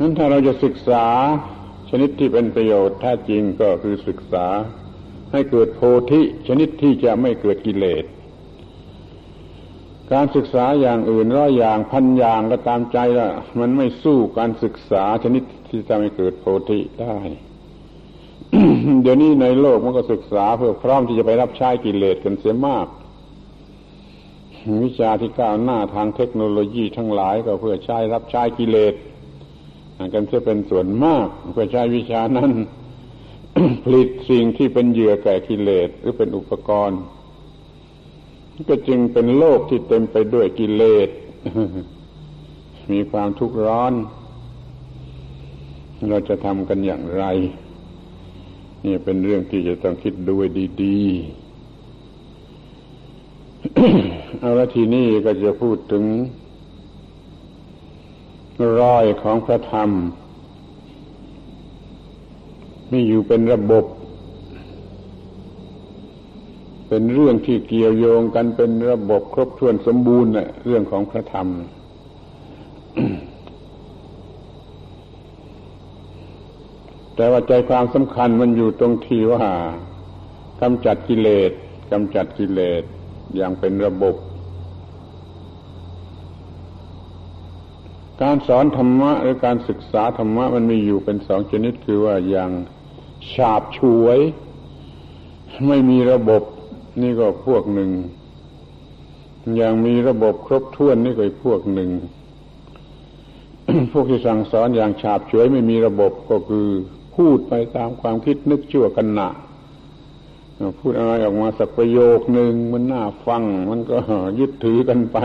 [0.00, 1.04] นั้นถ้าเราจะศึกษา
[1.90, 4.46] ชนิดที่เป็นประโยชน์แท้จริงก็คือศึกษา
[5.32, 5.80] ให้เกิดโพ
[6.10, 8.04] ธิชนิดที่จะไม่เกิดกิเลส
[10.12, 13.30] การศึกษาอย่างอื่นร้อยอย่างพันอย่างก็ตามใจละ
[13.60, 17.16] มันไม่สู้การศึกษาชนิดที่จะไม่เกิดโพธิได้
[19.02, 22.86] เดี๋ยวนี้ในโลกมันก็ศึกษาเพื่อพร้อมที่จะไปรับใช้กิเลสกันเสียมาก
[24.84, 28.94] วิชาที่ก้าวหน้าทางเทคโนโลยีทั้งหลายก็เพื่อใช้รับใช้กิเลส
[30.14, 32.50] กันเสียเป็นส่วนมากเพื่อใช้วิชานั้น
[33.84, 37.00] ผลิตสิ่งที่เป็นเหยื่อแก่กิเลสหรือเป็นอุปกรณ์
[38.68, 41.08] ก็จึงเป็นโลกที่เต็มไปด้วยกิเลส
[42.92, 43.92] มีความทุกข์ร้อน
[46.08, 47.24] เราจะทำกันอย่างไร
[48.84, 50.46] นี่เป็นเรื่องที่จะต้องคิดด้วย
[50.82, 56.04] ดีๆเอาละทีนี้ก็จะพูดถึง
[58.80, 59.90] รอยของพระธรรม
[62.90, 63.84] มีอยู่เป็นระบบ
[66.88, 70.32] เป็นเรื่องที่เกี่ยวโยงกันเป็นระบบครบถ้วนสมบูรณ์
[70.64, 71.48] เรื่องของพระธรรม
[77.16, 79.44] แต่ว่าใจความสำคัญมันอยู่ตรงที่ว่า
[80.60, 81.50] กำจัดกิเลส
[81.90, 82.82] กำจัดกิเลส
[83.36, 84.14] อย่างเป็นระบบ
[88.22, 92.50] การสอนธรรมะหรือการศึกษาธรรมะมันมีอยู่เป็นสองชนิดคือว่าอย่าง
[93.32, 94.18] ฉาบฉวย
[95.66, 96.42] ไม่มีระบบ
[97.02, 97.90] นี่ก็พวกหนึ่ง
[99.56, 101.90] อย่างมีระบบครบถ้วนนี่ก็อีกพวกหนึ่ง
[103.92, 106.68] พวกที่สั่งสอนอย่างฉาบฉวยไม่มีระบบก็คือ
[107.16, 109.28] พูดไปตามความคิดนึกชั่วกันหนะ
[110.78, 113.96] พูดอะไรออกมาสักประโยคหนึ่งมันน่าฟัง มันก็
[114.38, 115.18] ยึดถือกันไป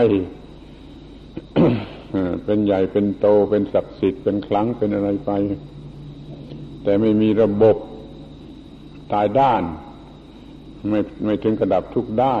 [2.44, 5.30] เป็นใหญ่เป็นโตเป็นศักดิ์สิทธิ์เป็นครั้งเป็นอะไรไป
[6.82, 7.76] แต่ไม่มีระบบ
[9.12, 9.62] ตายด้าน
[10.88, 12.38] ไม่ไม่ถึงกระดับทุกได้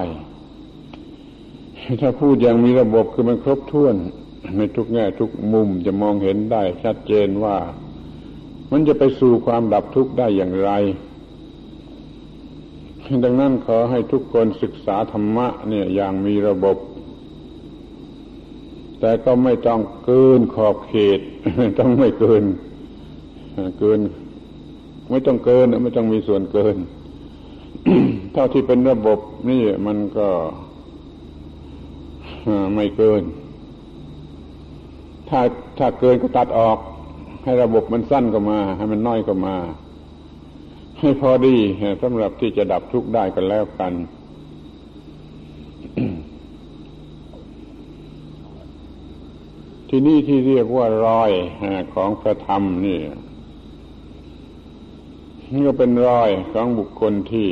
[2.00, 3.94] ถ้าพูดอย่างมีระบบคือมันครบถ้วน
[4.56, 7.56] ในทุกแง่ทุกมุมจะมองเห็นได้ ชัดเจนว่า
[8.70, 10.70] มันจะไปสู่ความดับทุกข์ได้อย่างไร
[13.24, 16.76] ดังนั้นขอให้ทุกคนศึกษาธรรมะเนี่ยอย่างมีระบบ
[19.04, 21.20] แต่ก็ไม่ต้องเกินขอบเขต
[21.78, 22.44] ต้องไม่เกิน
[23.78, 24.00] เกิน
[25.10, 26.76] ไม่ต้องเกินไม่ต้องมีส่วนเกิน
[28.32, 29.18] เท่าที่เป็นระบบ
[29.50, 30.28] นี่มันก็
[32.74, 33.22] ไม่เกิน
[35.28, 35.40] ถ้า
[35.78, 36.78] ถ้าเกินก็ตัดออก
[37.44, 39.56] ให้ระบบมันสั้นก็มา ให้มันน้อยก็มา
[41.00, 41.56] ให้พอดี
[42.02, 43.92] สำหรับที่จะดับทุกข์ได้กันแล้วกัน
[49.94, 51.32] ที่นี่ที่เรียกว่ารอย
[51.94, 53.00] ของพระธรรมนี่
[55.52, 57.50] นี่ก็เป็นรอยของบุคคลที่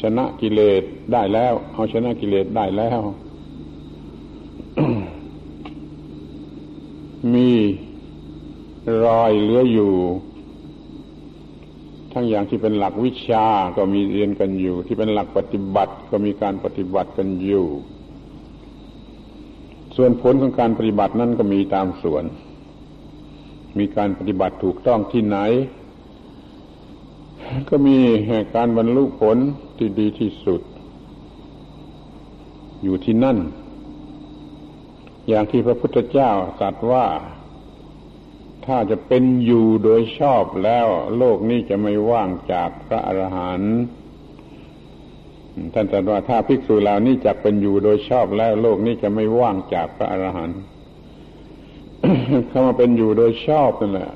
[0.00, 3.00] ชนะกิเลสได้แล้ว เอาชนะกิเลสได้แล้ว
[7.34, 7.50] มี
[9.04, 9.92] รอยเหลืออยู่
[12.12, 17.68] ทั้งอย่างที่เป็นหลักวิชาก็มีเรียนกันอยู่ ที่เป็นหลักปฏิบัติก็มีการปฏิบัติกันอยู่
[19.96, 22.24] ส่วนผลของการปฏิบัตินั่นก็มีตามส่วน
[23.78, 25.38] มีการปฏิบัติถูกต้องที่ไหน
[27.68, 27.98] ก็มี
[28.54, 29.36] การบรรลุผล
[29.78, 30.62] ที่ดีที่สุด
[32.82, 33.38] อยู่ที่นั่น
[35.28, 36.30] อย่างที่พระพุทธเจ้า
[36.60, 37.06] ตรัสว่า
[38.66, 43.76] ถ้าจะเป็นอยู่โดยชอบแล้ว โลกนี้จะไม่ว่างจากพระอรหันต์
[45.74, 50.60] ท่านตรัสว่าถ้าภิกษุเหล่านี้จะเป็นอยู่โดยชอบแล้วโลกนี้จะไม่ว่างจากพระอรหันต์
[52.48, 54.10] เข้ามาเป็นอยู่โดยชอบนั่นแหละ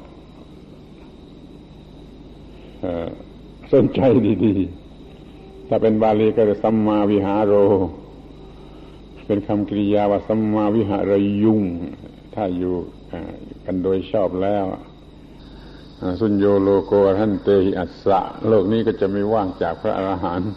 [3.73, 4.01] สนใจ
[4.45, 7.55] ดีๆ ถ้าเป็นบาลีก็จะสัมมาวิหารโร
[9.27, 11.63] เป็นคำกริยาว่าสัมมาวิหารยุง
[12.35, 12.75] ถ้าอยู่
[13.65, 14.65] กันโดยชอบแล้ว
[16.21, 20.53] สุญโยโลโกท่านเตหิอัสสะ โลกนี้ก็จะไม่ว่างจากพระอรหันต์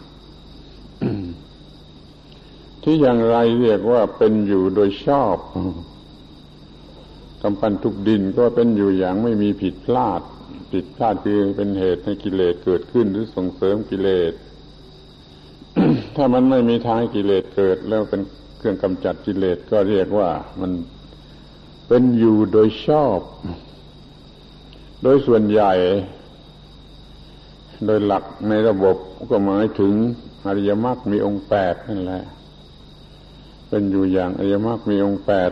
[2.82, 5.36] ที่อย่างไรเรียกว่าเป็นอยู่โดยชอบ
[7.42, 10.20] กำปันทุกดินก็เป็นอยู่อย่างไม่มีผิดพลาด
[10.72, 14.32] ผิดพลาดคือเป็นเหตุให้กิเลสเกิดขึ้นหรือส่งเสริมกิเลส
[16.16, 18.22] ถ้ามันไม่มีทางให้กิเลสเกิด แล้วเป็น
[18.58, 20.72] เครื่องกำจัดกิเลสก็เรียกว่ามัน
[21.88, 23.20] เป็นอยู่โดยชอบ
[25.02, 25.72] โดยส่วนใหญ่
[27.86, 28.96] โดยหลักในระบบ
[29.30, 29.92] ก็หมายถึง
[30.46, 32.22] อริยมรรคมีองค์แปดนั่นแหละ
[33.74, 35.50] เป็นอยู่อย่างอริยมรรคมีองค์แปด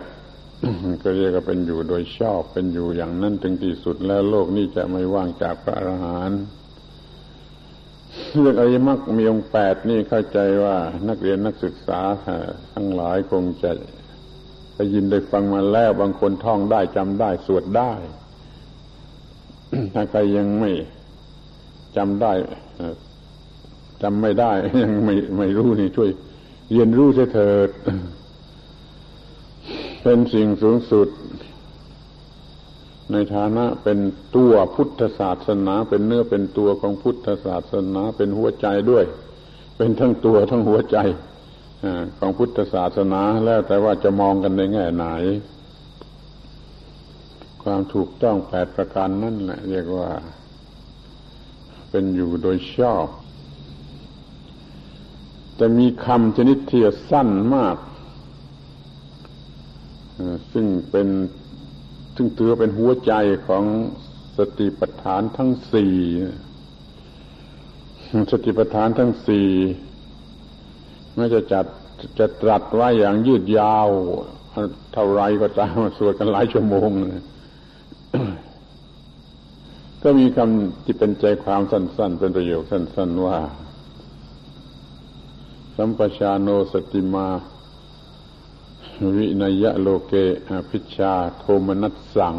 [1.03, 6.43] ก็เรียกว่าเป็นอยู่โดยชอบ เป็นอยู่อย่างนั้นถึงที่สุดแล้วโลกนี้จะไม่ว่างจากพระอรหันต์
[8.41, 10.77] เรื่องอริยมรรคมีองค์แปดนี่เข้าใจว่า
[11.09, 12.01] นักเรียนนักศึกษา
[12.75, 13.71] ทั้งหลายคงจะ
[14.77, 17.93] ได้ยินได้ฟังมาแล้วบางคนท่องได้จำได้สวดได้
[19.95, 20.71] ถ้าใครยังไม่
[21.97, 22.33] จำได้
[24.03, 24.53] จำไม่ได้
[24.83, 26.11] ยังไม่ไม่รู้นี่ช่วย
[26.73, 27.71] เรียนรู้เถิด
[30.03, 31.09] เป็นสิ่งสูงสุด
[33.13, 33.99] ในฐานะเป็น
[34.37, 39.05] ตัวพุทธศาสนา เป็นเนื้อเป็นตัวของพุทธศาสนา เป็นหัวใจด้วย
[39.77, 40.99] เป็นทั้งตัวทั้งหัวใจ
[42.19, 45.07] ของพุทธศาสนาแล้วแต่ว่าจะมองกันในแง่ไหน
[47.63, 50.11] ความถูกต้องแปดประการนั่นแหละเรียกว่า
[51.91, 53.07] เป็นอยู่โดยชอบ
[55.61, 57.77] แต่มีคำชนิดเที่สั้นมาก
[60.53, 61.09] ซึ่งเป็น
[62.17, 63.13] ซึ่งถือเป็นหัวใจ
[63.47, 63.65] ของ
[64.39, 65.95] สติปัฏฐานทั้งสี่
[68.33, 69.49] สติปัฏฐานทั้งสี่
[71.15, 71.67] ไม่จะจัด
[72.19, 73.89] จะตรัสไว้อย่างยืดยาว
[74.93, 76.91] เท่าไรก็ตามสวดกันหลายชั่วโมง
[80.03, 83.39] ก็มีคำที่เป็นใจความสั้น ๆ เป็นประโยคสั้น ๆ ว่า
[85.83, 87.27] สัมปชาโนสติมา
[89.17, 90.13] วินยะโลเก
[90.51, 92.37] อภิชาโทมนัสสัง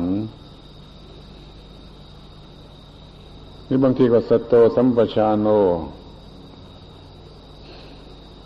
[3.68, 5.48] นี่บางทีก็สตโตสัมปชาโน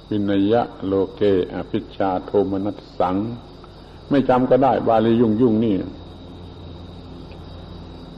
[0.09, 1.21] วินยะโลเก
[1.55, 3.15] อภิชาโทมนัสสัง
[4.09, 5.75] ไม่จำก็ได้บาลียุ่งยุ่งนี่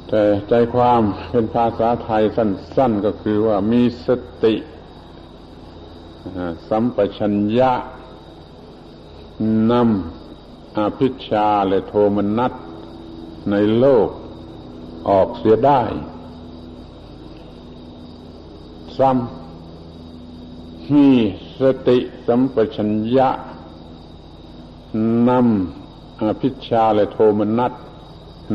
[0.10, 1.01] แต่ใจความ
[1.32, 4.10] เป็นภาษาไทยสั้น ๆ ก็คือว่ามีส
[4.45, 4.56] ติ
[6.69, 7.71] สัมปชัญญะ
[9.71, 12.53] นำอภิชาและโทมนัส
[13.51, 14.07] ในโลก
[15.09, 15.82] ออกเสียได้
[18.97, 21.09] ซ้ำมี
[21.61, 21.97] สติ
[22.28, 23.30] สัมปชัญญะ
[25.30, 27.73] นำอภิชาและโทมนัส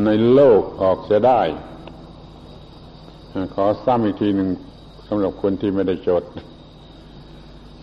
[0.04, 1.40] ในโลกออกเสียได้
[3.54, 4.48] ขอซ้ำอีกทีหนึ่ง
[5.06, 6.22] สำหรับคนที่ไม่ได้จด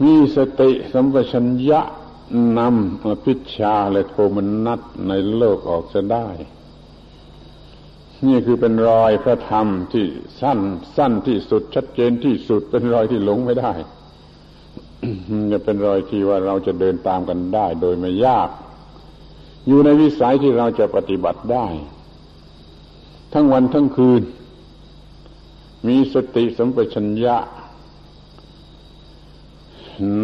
[0.04, 1.82] มีสติสัมปชัญญะ
[2.58, 6.28] นำพิชาและโทมนัสในโลกออกจะได้
[8.28, 10.06] นี่คือเป็นรอยพระธรรมที่
[10.42, 10.60] สั้น
[10.98, 13.74] สั้นที่สุดชัดเจนที่สุดเป็นรอยที่หลงไม่ได้
[15.52, 18.50] จะเป็นรอยที่ว่าเราจะเดินตามกันได้โดยไม่ยาก
[19.68, 21.66] อยู่ในวิสัยที่เราจะปฏิบัติได้
[23.34, 24.22] ทั้งวันทั้งคืน
[25.88, 27.36] มีสติสัมปชัญญะ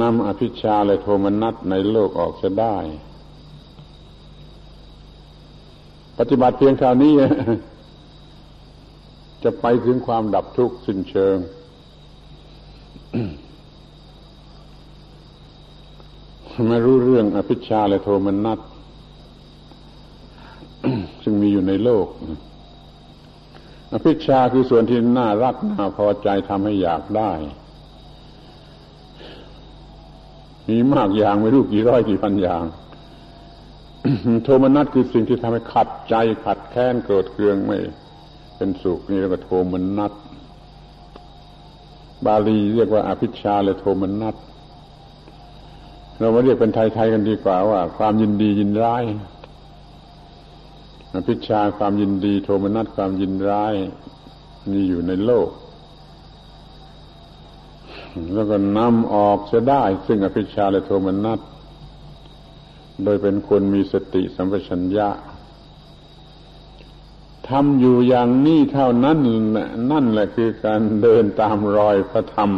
[0.02, 2.78] นำอภิชาและโทมนัสในโลกออกจะได้
[6.20, 7.14] ปฏิบัติเพียงคราวนี้
[9.44, 11.38] จะไปถึงความดับทุกข์สิ้นเชิง
[16.70, 18.60] ไม่รู้เรื่องอภิชาและโทมนัส
[21.24, 22.08] ซึ่งมีอยู่ในโลก
[23.94, 27.32] อภิชาคือส่วนที่น่ารักน่าพอใจทำให้อยากได้
[30.70, 32.64] มีมากอย่างไม่รู้กี่ร้อยกี่พันอย่าง
[34.44, 37.78] โทมนัสคือสิ่งที่ทำให้ขัดใจขัดแค้นโกรธเคืองไม่
[38.58, 40.14] เป็นสุขนี่เรียกว่าโทมนัส
[42.26, 44.36] บาลีเรียกว่าอภิชาและโทมนัส
[46.18, 49.04] เรามาเรียกเป็นไทยๆกันดีกว่าว่า ความยินดียินร้าย
[51.14, 53.74] อภิชาความยินดี โทมนัสความยินร้าย
[54.72, 55.50] มีอยู่ในโลก
[58.34, 61.40] แล้วก็นำออกจะได้ ซึ่งอภิชาและโทมนัส
[63.04, 65.10] โดยเป็นคนมีสติสัมปชัญญะ
[67.50, 69.18] ทำอยู่อย่างนี้เท่านั้น
[69.92, 72.52] นั่นแหละคือการเดินตามรอยพระธรรม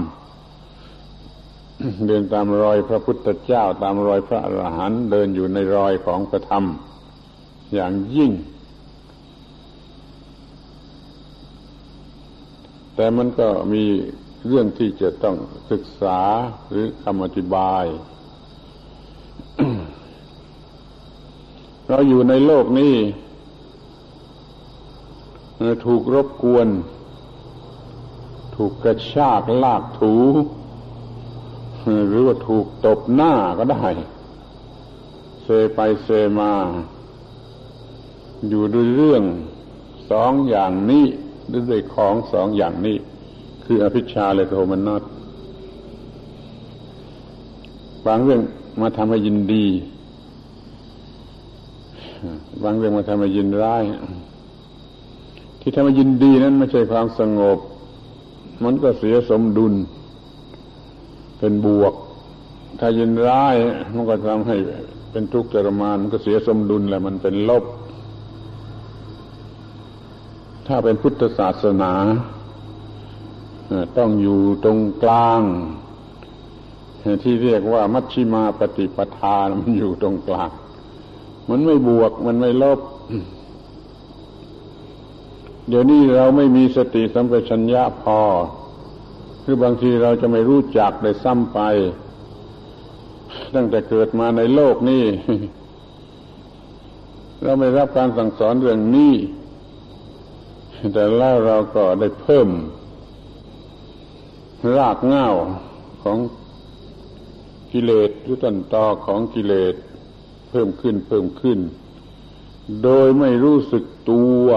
[2.07, 6.65] เดินตามรอยพระพุทธเจ้า ตามรอยพระอรหันต์เดินอยู่ในรอยของพระธรรม
[7.73, 8.31] อย่างยิ่ง
[12.95, 13.83] แต่มันก็มี
[14.47, 15.35] เรื่องที่จะต้อง
[15.71, 16.19] ศึกษา
[16.69, 17.85] หรือคำอธิบาย
[21.89, 22.95] เราอยู่ในโลกนี้
[25.85, 26.67] ถูกรบกวน
[28.55, 30.15] ถูกกระชากลากถู
[32.07, 33.85] หรือว่าถูกตบหน้าก็ได้
[35.43, 36.07] เซไปเซ
[36.39, 36.53] มา
[38.49, 39.23] อยู่ด้วยเรื่อง
[40.11, 41.05] สองอย่างนี้
[41.69, 42.97] ด้วยของสองอย่างนี้
[43.68, 45.03] คืออภิชาและโทมนัส
[48.07, 48.41] บางเรื่อง
[48.82, 49.65] มาทำให้ยินดี
[52.63, 53.84] บางเรื่องมาทำให้ยินร้าย
[55.61, 57.57] ที่ทำให้ยินดีนั้นไม่ใช่ความสงบ
[58.63, 59.74] มันก็เสียสมดุล
[61.39, 61.93] เป็นบวก
[62.80, 63.55] ถ้ายินร้าย
[63.95, 64.55] มันก็ทำให้
[65.11, 67.63] เป็นทุกข์ทรมาน มันก็เสียสมดุลแหละมันเป็นลบ
[70.68, 71.93] ถ้าเป็นพุทธศาสนา
[73.97, 75.41] ต้องอยู่ตรงกลาง
[77.24, 80.49] ที่เรียกว่ามัชชิมาปฏิปทามันอยู่ตรงกลาง
[81.49, 82.80] มันไม่บวกมันไม่ลบ
[85.68, 88.20] เดี๋ยวนี้เราไม่มีสติสัมปชัญญะพอ
[89.43, 91.59] คือบางทีเราจะไม่รู้จักเลยซ้ำไป
[93.55, 95.05] ตั้งแต่เกิดมาในโลกนี้
[97.43, 99.13] เราไม่รับการสั่งสอนเรื่องนี้
[100.93, 102.47] แต่แล้วเราก็ได้เพิ่ม
[104.77, 105.27] รากเง้า
[106.03, 106.17] ของ
[107.71, 109.75] กิเลสหรือต้นตอของกิเลส
[110.49, 111.59] เพิ่มขึ้นเพิ่มขึ้น
[112.83, 114.47] โดยไม่รู้สึกตัว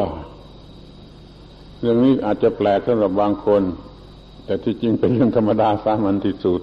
[1.81, 3.63] เรื่องนี้อาจจะแปลกสำหรับบางคน
[4.45, 6.61] แต่ที่จริงเป็นเรื่องธรรมดาสามัญที่สุด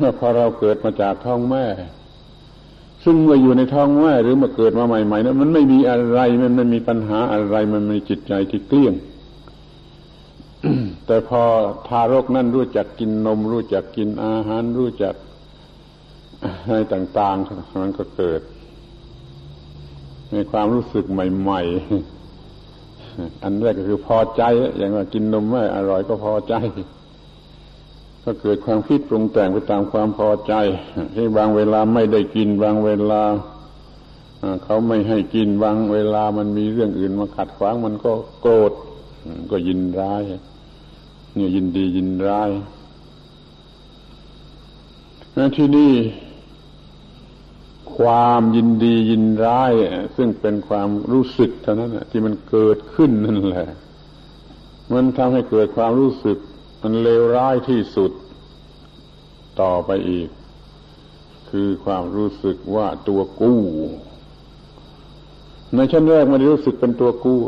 [0.00, 1.64] ว่าพอเราเกิดมาจากท้องแม่
[3.04, 8.94] ซึ่งเมื่ออยู่ในท้องแม่หรือมาเกิดมาใหม่ๆนั้นมันไม่มีอะไรมันไม่มีปัญหาอะไรมันมีจิตใจที่เกลี้ยง
[11.06, 11.42] แต่พอ
[11.88, 15.14] ทารกนั่นรู้จักกินนม รู้จักกินอาหาร รู้จัก
[16.42, 18.40] อะไรต่างๆมันก็เกิด
[20.30, 21.60] ในความรู้สึกใหม่
[22.52, 24.42] ๆ อันแรกก็คือพอใจ
[24.78, 26.54] อย่างว่ากินนมไม่อร่อยก็พอใจ
[28.24, 30.54] ก็เกิดความคิดปรุงแต่งไปตามความพอใจ
[31.14, 33.22] ที่บางเวลาไม่ได้กิน บางเวลา
[34.64, 38.72] เขาไม่ให้กินบางเวลามันมีเรื่องอื่นมาขัดขวางมันก็โกรธ
[39.50, 40.22] ก็ยินร้าย
[41.36, 42.50] เนี่ยยินดียินร้าย
[45.56, 45.94] ที่นี่
[47.96, 49.72] ความยินดียินร้าย
[50.16, 53.68] ซึ่งเป็นความรู้สึกเท่านั้นที่มันเกิดขึ้นนั่นแหละ
[54.92, 56.38] มันทำให้เกิดความรู้สึก
[56.82, 58.12] มันเลวร้ายที่สุด
[59.60, 60.28] ต่อไปอีก
[61.50, 63.60] คือความรู้สึกว่าตัวกู้
[65.74, 67.40] ในชั้นแรกมันรู้สึกเป็นตัวกู้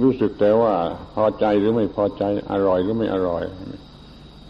[0.00, 0.74] รู้สึกแต่ว่า
[1.14, 3.42] พอใจหรือไม่พอใจอร่อยหรือไม่อร่อย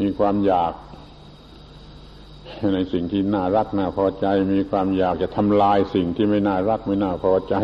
[0.00, 0.72] มีความอยาก
[2.74, 7.54] ในสิ่งที่น่ารักน่าพอใจ มีความอยากจะทำลายสิ่งที่ไม่น่ารักไม่น่าพอใจ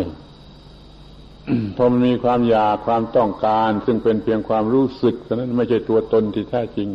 [1.77, 6.89] พอมันมีความอยากความต้องการ ซึ่งเป็นเพียงความรู้สึกเท่านั้นไม่ใช่ตัวตนที่แท้จริง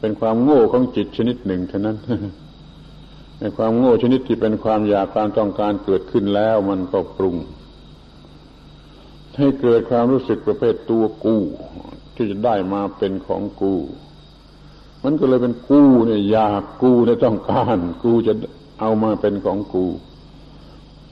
[0.00, 1.96] เป็นความโง่ของจิตชนิดหนึ่งเท่านั้น
[3.40, 7.36] ในความโง่ชนิดที่เป็นความอยากความต้องการเกิดขึ้นแล้ว มันก็ปรุง
[9.36, 11.36] ให้เกิดความรู้สึกประเภทตัวกู
[12.14, 13.74] ที่จะได้มาเป็นของกู
[15.04, 18.32] มันก็เลยเป็นกูเนี่ยอยากกูเนี่ยต้องการ กูจะ
[18.80, 19.86] เอามาเป็นของกู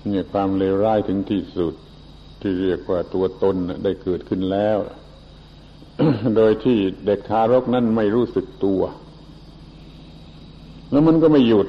[0.09, 1.75] เนี่ยความเลวร้ายถึงที่สุด
[2.41, 4.79] ที่เรียกว่าตัวตนได้เกิดขึ้นแล้ว
[6.37, 8.81] โดยที่เด็กทารกนั้นไม่รู้สึกตัว
[10.91, 11.68] แล้วมันก็ไม่หยุด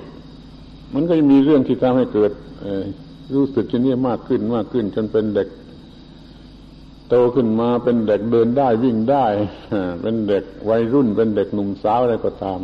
[0.94, 2.32] มันก็มีเรื่องที่ทำให้เกิด
[3.36, 5.48] รู้สึกชนี้มากขึ้นมากขึ้น จนเป็นเด็ก
[7.10, 9.26] โตขึ้นมาเป็นเด็กเดินได้วิ่งได้
[10.02, 12.60] เป็นเด็กวัยรุ่น เป็นเด็กหนุ่มสาวอะไรก็ตาม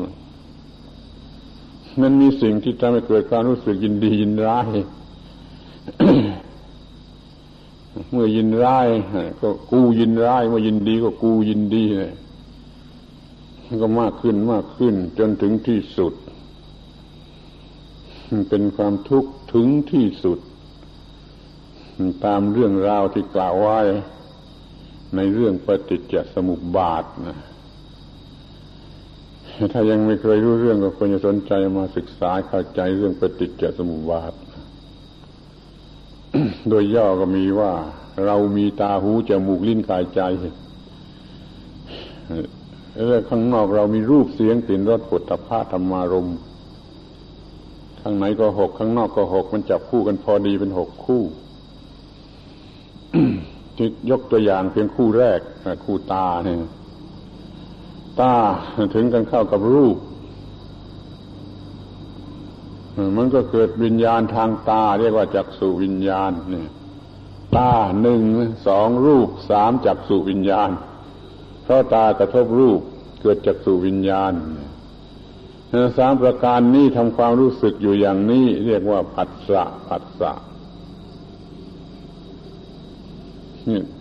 [2.01, 4.69] มันมีสิ่งที่ทำให้เกิดความรู้สึกยินดียินร้าย
[8.11, 8.87] เมื่อยินร้าย
[9.41, 12.13] ก็กูยินร้าย เมื่อยินดีก็กูยินดีเลย
[13.81, 16.13] ก็มากขึ้นมากขึ้น จนถึงที่สุด
[18.49, 20.39] เป็นความทุกข์ถึงที่สุด
[22.25, 23.79] ตามเรื่องราวที่กล่าวไว้
[25.15, 27.37] ในเรื่องปฏิจจสมุปบาทนะ
[29.73, 34.33] ถ้ายังไม่เคยรู้เรื่องก็ควรจะสนใจมาศึกษาเข้าใจเรื่องปฏิจจสมุปบาท
[36.69, 37.71] โดยย่อก็มีว่า
[38.25, 40.21] เรามีตาหูจมูกลิ้นกายใจ
[43.07, 46.29] แล้วข้างนอกเรามีรูปเสียงกลิ่นรสปุถะพาธรรมารม
[48.01, 51.21] ข้างไหนก็หกข้างนอกก็หกมันจับคู่กันพอดีเป็นหกคู่
[54.09, 55.39] ยกตัวอย่างเพียงคู่แรก
[55.85, 56.57] คู่ตาเนี่ย
[58.19, 58.33] ตา
[58.95, 59.97] ถึงกันเข้ากับรูป
[63.17, 66.69] มันก็เกิดวิญญาณทางตา เรียกว่าจักสุวิญญาณเนี่ย
[67.57, 67.71] ตา
[68.01, 68.21] หนึ่ง
[68.67, 70.69] สองรูปสามจักสุวิญญาณ
[71.63, 72.79] เพราะตากระทบรูป
[73.21, 74.33] เกิดจักสุวิญญาณ
[75.97, 80.31] สามประการนี้ทำความรู้สึกอยู่อย่างนี้ เรียกว่าผัสสะผัสสะ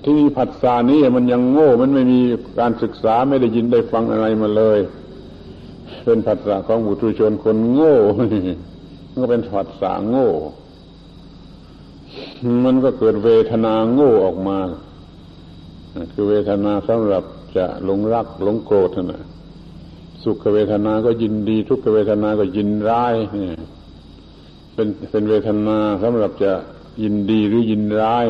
[0.02, 2.20] ที่นี่ผัสสานี้มันยังโง่ มันไม่มี
[2.58, 4.78] การศึกษาไม่ได้ยินได้ฟังอะไรมาเลย
[6.04, 7.96] เป็นผัสสะของบุตรชนคนโง่
[9.20, 10.30] ก็เป็นผัสสะโง่
[12.64, 14.58] มันก็เกิดเวทนาโง่ออกมา
[16.12, 17.24] คือเวทนาสำหรับ
[17.56, 19.22] จะหลงรักหลงโกรธนะ
[20.24, 23.14] สุขเวทนาก็ยินดี ทุกขเวทนาก็ยินร้าย
[24.74, 26.52] เป็นเป็นเวทนาสำหรับจะ
[27.02, 28.26] ยินดีหรือยินร้าย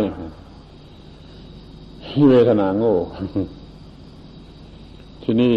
[2.30, 2.96] เวทนาโง่
[5.22, 5.56] ที่นี้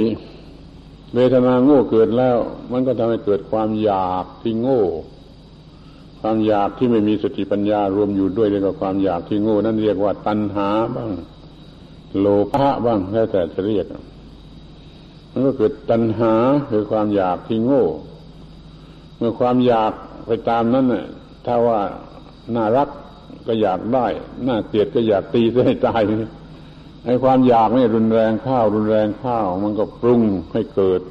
[1.16, 2.38] เวทนาโง่เกิดแล้ว
[2.72, 4.84] มันก็ทำให้เกิดความอยากที่โง่
[6.20, 11.10] ความอยากที่ไม่มีสติปัญญารวมอยู่ด้วยเรียกว่าความอยากที่โง่ นั่นเรียกว่าตัณหาบ้าง
[12.20, 12.26] โล
[12.56, 13.86] ภะบ้างแล้วแต่จะเรียก
[15.32, 16.34] มันก็เกิดตัณหา
[16.70, 17.86] คือความอยากที่โง่
[19.18, 19.94] เมื่อความอยาก
[20.28, 21.06] ไปตามนั้นน่ะ
[21.46, 21.80] ถ้าว่า
[22.56, 22.90] น่ารัก
[23.48, 24.08] ก็อยากได้
[24.48, 26.02] น่าเกลียดก็อยากตีให้ตาย
[27.06, 30.22] ไอ้ความอยากนี่รุนแรงข้าวรุนแรงข้าว มันก็ปรุง
[30.54, 31.02] ให้เกิด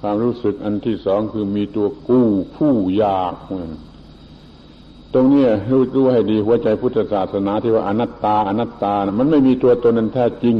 [0.00, 3.34] ความรู้สึกอันที่สองคือมีตัวกู้ผู้อยาก
[5.12, 10.56] ตรงนี้รู้รู้ให้ดีหัวใจพุทธศาสนาที่ว่าอนัตตาอนัตตานะมันไม่มีตัวตนนั้นแท้จริง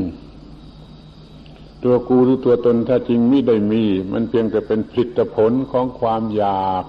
[1.85, 6.85] ตัวกูหรือตัวตนแท้จริงไม่ได้มี มันเพียงแต่เป็นผลิตผลของความอยาก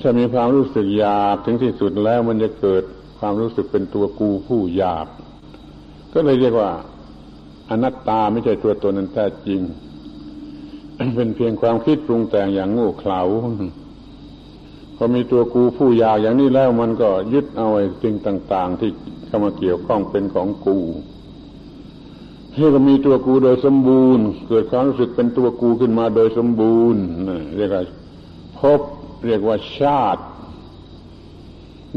[0.00, 2.82] ถ้ามีความรู้สึกอยากถึงที่สุดแล้วมันจะเกิด
[3.18, 5.06] ความรู้สึกเป็นตัวกูผู้อยาก
[6.14, 6.70] ก็เลยเรียกว่า
[7.70, 9.60] อนัตตาไม่ใช่ตัวตนนั้นแท้จริง
[11.14, 13.20] เป็นเพียงความคิดปรุงแต่งอย่างง่เขลา
[14.96, 18.90] พอมีตัวกูผู้อยากอย่างนี้แล้วมันก็ยึดเอาไอ้สิ่งต่าง ๆ ที่
[19.26, 20.78] เข้ามาเกี่ยวข้องเป็นของกู
[22.54, 27.02] ที่ก็มีตัวกูโดยสมบูรณ์ เกิดความรู้สึกเป็นตัวกูขึ้นมาโดยสมบูรณ์
[27.56, 27.82] เรียกว่า
[28.58, 28.80] พบ
[29.26, 30.22] เรียกว่าชาติ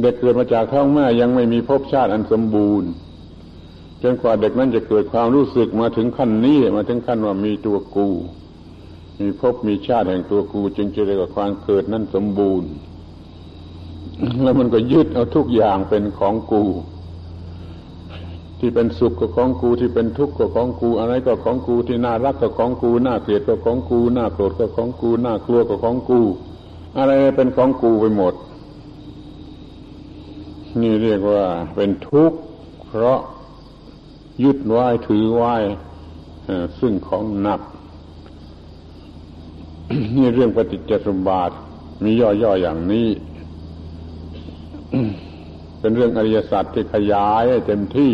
[0.02, 2.90] เด็กเกิดมาจากท้องแม่ยังไม่มีภพชาติอันสมบูรณ์
[4.04, 8.08] จนกว่าเด็กนั้นจะเกิดความรู้สึกมาถึงขั้นนี้มาถึงขั้นว่ามีตัวกู
[9.20, 12.70] มีภพมีชาติแห่งตัวกู จึงจะเรียกว่าความเกิดนั้นสมบูรณ์
[14.44, 16.64] แล้วมันก็ยึดเอาทุกอย่างเป็นของกู
[18.60, 26.20] ที่เป็นสุขก็ของกูที่เป็นทุกข์ก็ของกู อะไรก็ของกูที่น่ารักก็ของกูน่าเกลียดก็ของกูน่าโกรธก็ของกูน่ากลัวก็ของกู
[26.98, 28.34] อะไรเป็นของกูไปหมด
[30.82, 31.44] นี่เรียกว่า
[31.76, 32.38] เป็นทุกข์
[32.88, 33.20] เพราะ
[34.44, 35.56] ยึดไว้ถือไว้
[36.80, 37.62] ซึ่งของหนัก
[40.16, 41.52] นี่เรื่องปฏิจจสมบาท
[42.04, 43.08] มีย่อๆอย่างนี้
[45.80, 48.14] เป็นเรื่องอริยสัจที่ขยายเต็มที่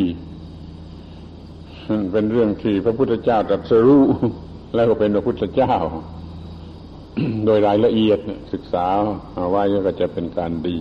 [2.11, 4.05] เป็นเรื่องที่พระพุทธเจ้าตรัสรู้
[4.75, 5.75] แล้วก็เป็นพระพุทธเจ้า
[7.45, 8.19] โดยรายละเอียด
[8.53, 8.85] ศึกษา
[9.35, 10.77] เอาไว้ก็จะเป็นการดี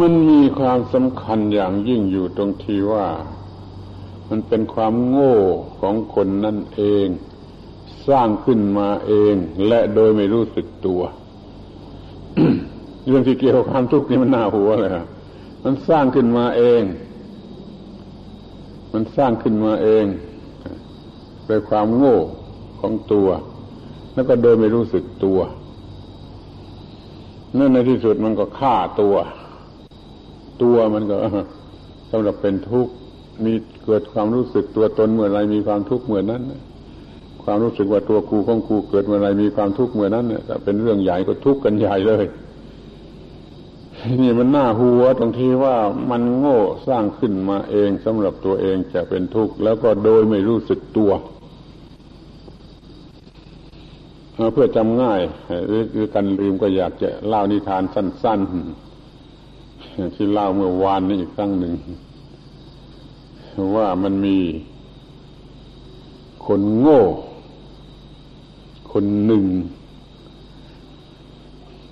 [0.00, 3.06] มันมีความสำคัญอย่างยิ่งอยู่ตรงที่ว่า
[4.28, 5.38] มันเป็นความโง่
[5.80, 7.06] ของคนนั่นเอง
[8.08, 9.34] สร้างขึ้นมาเอง
[9.68, 11.02] และโดยไม่รู้สึกตัว
[13.06, 14.90] เรื่องที่เกี่ยวกับความทุกข์นี่มันน่าหัวเลย
[15.64, 16.82] มันสร้างขึ้นมาเอง
[18.92, 20.04] มันสร้างขึ้นมาเอง
[21.46, 22.16] โดยความโง่
[22.80, 23.28] ของตัว
[24.14, 25.38] แล้วก็โดยไม่รู้สึกตัว
[27.58, 29.14] นั่นในที่สุดมันก็ฆ่าตัว
[30.62, 31.16] ตัวมันก็
[32.10, 32.92] สำหรับเป็นทุกข์
[33.44, 33.54] มี
[33.84, 36.42] เกิดความรู้สึกตัวตนเมื่อไรมีความทุกข์เมื่อนั้น
[37.44, 42.24] ความรู้สึกว่าตัวกูของกูเกิดเมื่อไรมีความทุกข์เมื่อนั้นเนี่ยเป็นเรื่องใหญ่ก็ทุกข์กันใหญ่เลย
[44.22, 45.76] นี่มันน่าหัวตรงที่ว่า
[46.10, 46.58] มันโง่
[46.88, 51.12] สร้างขึ้นมาเองสำหรับตัวเองจะเป็นทุกข์แล้วก็โดยไม่รู้สึกตัว
[54.52, 55.20] เพื่อจำง่าย
[55.66, 58.91] หรือกันลืมก็อยากจะเล่านิทานสั้น ๆ
[60.14, 61.72] ที่เล่าเมื่อวานนี้อีกครั้งหนึ่ง
[63.76, 64.36] ว่ามันมี
[66.46, 67.00] คนโง่
[68.92, 69.44] คนหนึ่ง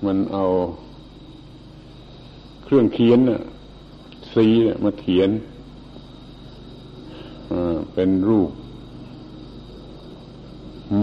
[0.05, 0.43] มันเอา
[2.63, 3.19] เครื่องเขียน
[4.33, 4.45] สี
[4.83, 5.29] มาเขียน
[7.93, 8.51] เป็นรูป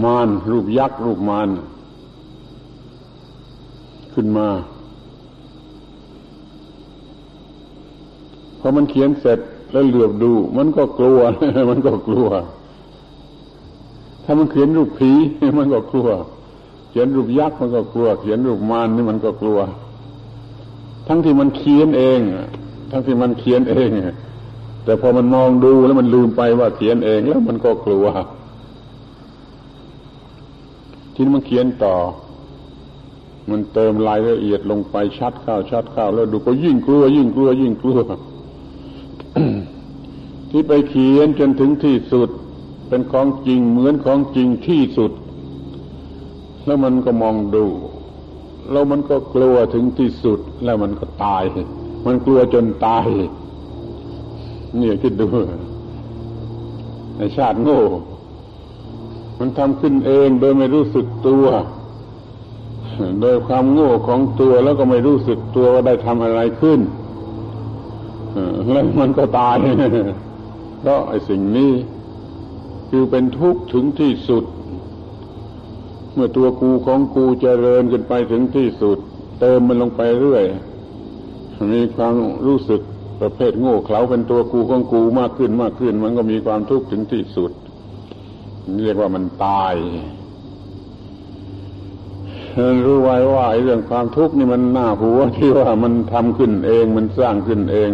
[0.03, 1.49] มานรูปยักษ์รูปมาน
[4.13, 4.47] ขึ้นมา
[8.59, 9.39] พอมันเขียนเสร็จ
[9.71, 11.19] แล้วเหลือบดู มันก็กลัว
[11.69, 12.27] มันก็กลัว
[14.23, 15.11] ถ้ามันเขียนรูปผี
[15.57, 16.09] มันก็กลัว
[16.89, 19.59] เขียนรูปยักษ์มันก็กลัว เขียนรูปมารนี่มันก็กลัว
[21.07, 22.19] ทั้งที่มันเขียนเอง
[22.91, 23.89] ทั้งที่มันเขียนเอง
[24.83, 28.05] แต่พอมันมองดูแล้วมันลืมไปว่าเขียนเองแล้วมันก็กลัว
[31.13, 31.95] ทีนี้มันเขียนต่อ
[33.49, 37.99] มันเติมรายละเอียดลงไปชัดเข้าชัดเข้าแล้วดูก็ยิ่งกลัว ยิ่งกลัว ยิ่งกลัว
[40.49, 42.29] ที่ไปเขียนจนถึงที่สุด
[42.87, 45.11] เป็นของจริงเหมือนของจริงที่สุด
[46.65, 47.65] แล้วมันก็มองดู
[48.71, 51.43] แล้วมันก็กลัวถึงที่สุด แล้วมันก็ตาย
[52.05, 53.07] มันกลัวจนตาย
[54.77, 55.25] เนี่ยคิดดู
[57.17, 57.81] ในชาติโง่
[59.39, 61.45] มันทำขึ้นเองโดยไม่รู้สึกตัว
[63.21, 66.79] โดยความโง่ของตัวแล้วก็ไม่รู้สึกตัวว่าได้ทำอะไรขึ้น
[68.71, 69.55] แล้วมันก็ตาย
[70.81, 71.71] เพราะไอ้สิ่งนี้
[72.89, 74.43] คือเป็นทุกข์ถึงที่สุด
[76.13, 78.97] เมื่อตัวกูของกูเจริญขึ้นไปถึงที่สุด
[79.39, 80.43] เติมมันลงไปเรื่อย
[81.73, 82.13] มีความ
[82.45, 82.81] รู้สึก
[83.21, 87.51] ประเภทโง่เขลาเป็นตัวกูของกูมากขึ้นมากขึ้น มันก็มีความทุกข์ถึงที่สุด
[88.81, 89.75] เรียกว่ามันตาย
[92.85, 97.89] รู้ไว้ว่าเรื่องความทุกข์นี่มันหน้าหัวที่ว่ามันทำขึ้นเอง มันสร้างขึ้นเอง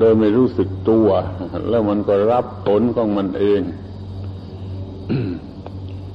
[0.00, 1.08] โดยไม่รู้สึกตัว
[1.70, 3.60] แล้วมันก็รับผลของมันเอง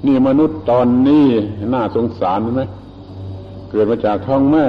[0.05, 1.28] นี่มนุษย์ตอนนี้
[1.74, 2.64] น่าสงสารไหม
[3.70, 4.66] เกิดมาจากท้องแม่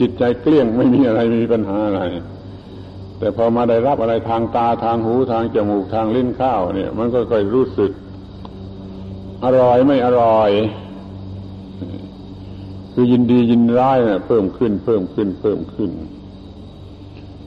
[0.00, 2.02] จิตใจเกลี้ยงไม่มีอะไรมีปัญหาอะไร
[3.18, 7.92] แต่พอมาได้รับอะไรทางตาทางหูทางจมูกทางลิ้นข้าวเนี่ย มันก็ค่อยรู้สึก
[9.44, 10.50] อร่อยไม่อร่อย
[12.92, 15.90] คือยินดียินร้ายเนี่ยเพิ่มขึ้นเพิ่มขึ้นเพิ่มขึ้น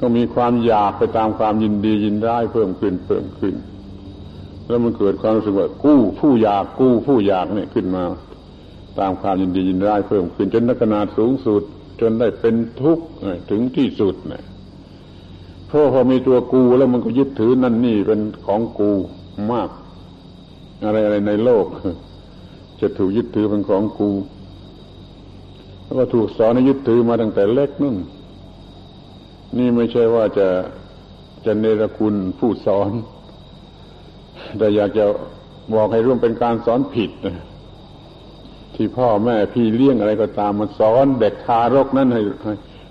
[0.05, 3.55] ก็มีความอยากไปตามความยินดียินร้ายเพิ่มขึ้นเพิ่มขึ้น
[4.67, 8.03] แล้วมันเกิดความรู้สึกว่ากู้ผู้อยากกู้ผู้อยากเนี่ยขึ้นมา
[8.99, 11.61] ตามความยินดียินร้ายเพิ่มขึ้น จนขนาดสูงสุด
[12.01, 13.05] จนได้เป็นทุกข์
[13.49, 14.43] ถึงที่สุดเนี่ย
[15.67, 18.91] เพราะพอมีตัวกูแล้วมันก็ยึดถือนั่นนี่เป็นของกู
[19.51, 19.69] มาก
[20.83, 21.65] อะไรอะไรในโลก
[22.81, 24.11] จะถูกยึดถือเป็นของกู
[25.83, 27.97] แล้วก็ถูกสอนให้ยึดถือมาตั้งแต่เล็กนู่น
[29.57, 30.47] นี่ไม่ใช่ว่าจะ
[31.45, 32.91] จะเนรคุณผู้สอน
[34.57, 35.05] แต่อยากจะ
[35.73, 37.11] บอกให้ร่วมเป็นการสอนผิด
[38.75, 42.21] ที่พ่อแม่พี่เลี้ยงอะไรก็ตามมาสอนเด็กทารกนั้นให้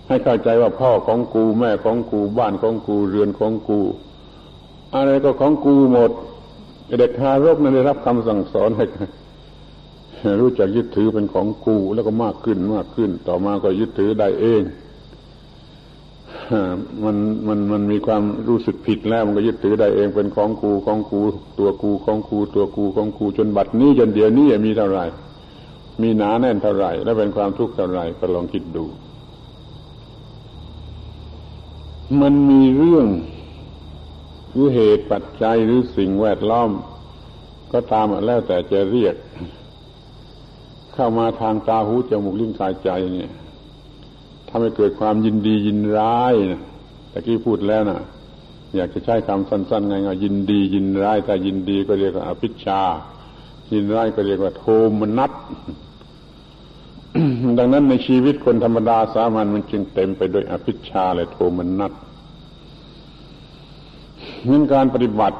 [0.08, 3.80] ให้เข้าใจว่าพ่อของกูแม่ของกูบ้านของกูเรือนของกู
[4.94, 6.10] อะไรก็ของกูหมด
[6.98, 8.84] เด็กทารกนั้นได้รับคำสั่งสอนให้
[10.40, 14.62] รู้จักยึดถือเป็นของกูแล้วก็มากขึ้นมากขึ้น ต่อมาก็ยึดถือได้เอง
[17.04, 17.16] มัน
[17.46, 21.20] มันมันมีความรู้สึกผิดแล้วมันก็ยึดถือได้เองเป็นของกูของกู
[21.58, 25.04] ตัวกูของกูตัวกูของกูจนบัตรนี้จนเดียวนี้มีเท่าไหร่
[26.02, 28.84] มีหนาแน่นเท่าไหร่ และเป็นความทุกข์เท่าไหร่ก็ลองคิดดู
[32.20, 33.06] มันมีเรื่อง
[34.52, 36.70] หรือเหตุปัจจัยหรือสิ่งแวดล้อม
[37.72, 39.14] ก็ตามแล้วแต่จะเรียก
[40.94, 43.30] เข้ามาทางตาหูจมูกลิ้นกายใจเนี่ย
[44.54, 46.60] ทำให้เกิดความยินดียินร้ายนะ
[47.12, 48.00] ต่กี้พูดแล้วนะ
[48.76, 52.82] อยากจะใช้คำสั้นๆไงๆยินดียินร้ายแต่ยินดีก็เรียกว่าอภิชา
[53.72, 54.64] ยินร้ายก็เรียกว่าโท
[55.00, 55.32] มนัส
[57.58, 61.92] ดังนั้นในชีวิตคนธรรมดาสามัญมันจึงเต็มไปด้วยอภิชาและโทมนัส
[64.48, 65.38] นั่นการปฏิบัติ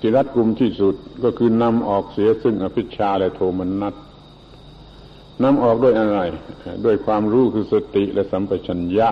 [0.00, 3.94] ที่รัดกุมที่สุดก็คือนำออกเสียซึ่งอภิชาและโทมนัส
[5.42, 6.18] นำออกด้วยอะไร
[6.84, 9.10] ด้วยความรู้คือสติและสัมปชัญญะ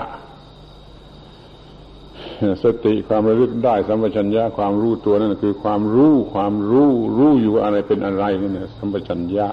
[2.65, 9.49] สติความระลึกได้สัมปชัญญะความรู้ตัวนั่นคือความรู้ความรู้รู้อยู่อะไรเป็นอะไรนี่นะสัมปชัญญะ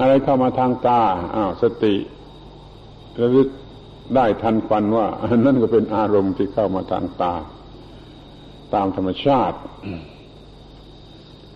[0.00, 1.02] อะไรเข้ามาทางตา
[1.34, 1.94] อ้าวสติ
[3.20, 3.48] ระลึก
[4.14, 5.06] ได้ทันควันว่า
[5.46, 7.34] นั่นก็เป็นอารมณ์ที่เข้ามาทางตา
[8.74, 9.58] ตามธรรมชาติ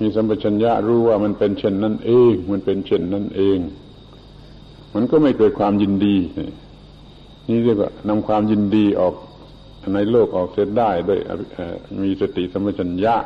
[0.03, 3.59] มีสัมปชัญญะรู้ว่ามันเป็นเช่นนั้นเอง มันเป็นเช่นนั้นเอง
[4.95, 6.17] มันก็ไม่เกิดความยินดี
[7.49, 9.15] นี่เรียกว่านำความยินดีออก
[9.95, 11.21] ในโลกออกเสียได้ด้วย
[12.05, 13.17] มีสติสัมปชัญญะ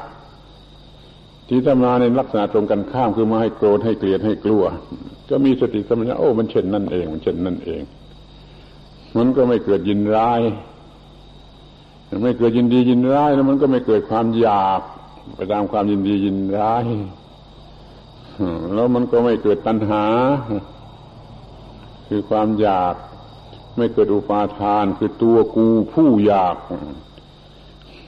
[1.49, 4.65] ที่ถ้ามาในลักษณะตรงกันข้ามคือมาให้โกรธให้เกลียดให้กลัว
[5.31, 7.83] ก็มีสติสัมปชัญญะโอ้มันเช่นนั่นเอง มันเช่นนั่นเอง
[9.17, 10.41] มันก็ไม่เกิดยินร้าย
[12.23, 14.83] ไม่เกิดยินดียินร้ายแล้วมันก็ไม่เกิดความอยาก
[15.35, 16.85] ไปตามความยินดียินร้าย
[18.75, 20.05] แล้วมันก็ไม่เกิดตัณหา
[22.09, 22.95] คือความอยาก
[23.77, 26.57] ไม่เกิดอุปาทาน คือตัวกูผู้อยาก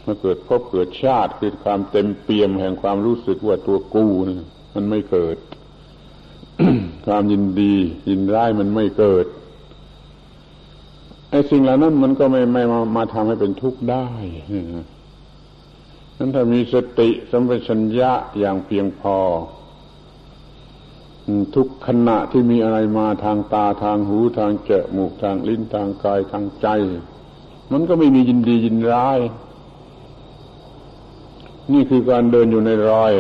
[0.09, 4.07] มื่อเกิดพบเกิดชาติคือความเต็มเปี่ยมแห่งความรู้สึกว่าตัวกู
[4.75, 5.37] มันไม่เกิด
[7.07, 7.75] ความยินดี
[8.09, 9.27] ยินร้ายมันไม่เกิด
[11.31, 14.07] ไอ้สิ่งเหล่านั้นมันก็ไม่ไม่มามาทำให้เป็นทุกข์ได้
[16.19, 19.19] นั้นถ้ามีสติสัมปชัญญะอย่างเพียงพอ
[21.55, 26.69] ทุกขณะที่มีอะไรมาทางตาทางหูทางเจมูกทางลิ้นทางกายทางใจ
[27.73, 29.19] มันก็ไม่มียินดียินร้าย
[31.73, 33.13] นี่คือการเดินอยู่ในรอย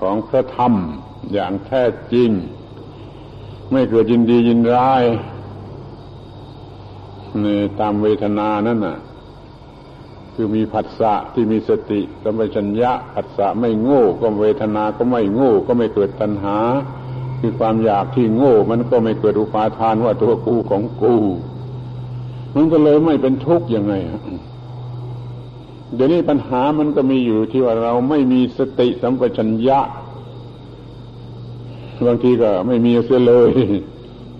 [0.00, 0.72] ของพระธรรม
[1.32, 1.82] อย่างแท้
[2.12, 2.30] จริง
[3.70, 5.04] ไม่เกิดยินดียินร้าย
[7.40, 7.46] ใน
[7.80, 8.98] ตามเวทนานั่นน่ะ
[10.34, 16.58] คือมีผัสสะที่มีสติสัมปชัญญะผัสสะไม่โง่ก็เวทนาก็ไม่โง่ก็ไม่เกิดตัณหา
[17.40, 21.16] คือความอยากที่โง่ มันก็ไม่เกิดอุปาทานว่าตัวกูของกู
[22.54, 23.94] มันก็เลยไม่เป็นทุกข์ยังไง
[25.94, 29.80] เดี๋ยวนี้ปัญหามันก็มีอยู่ที่ว่าเราไม่มีสติสัมปชัญญะ
[32.06, 33.52] บางทีก็ไม่มีเสียเลย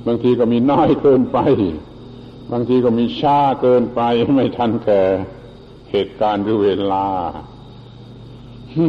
[0.07, 1.39] บางทีก็มีน้อยเกินไป
[2.53, 4.01] บางทีก็มีช้าเกินไป
[4.35, 5.03] ไม่ทันแก่
[5.91, 7.07] เหตุการณ์หรือเวลา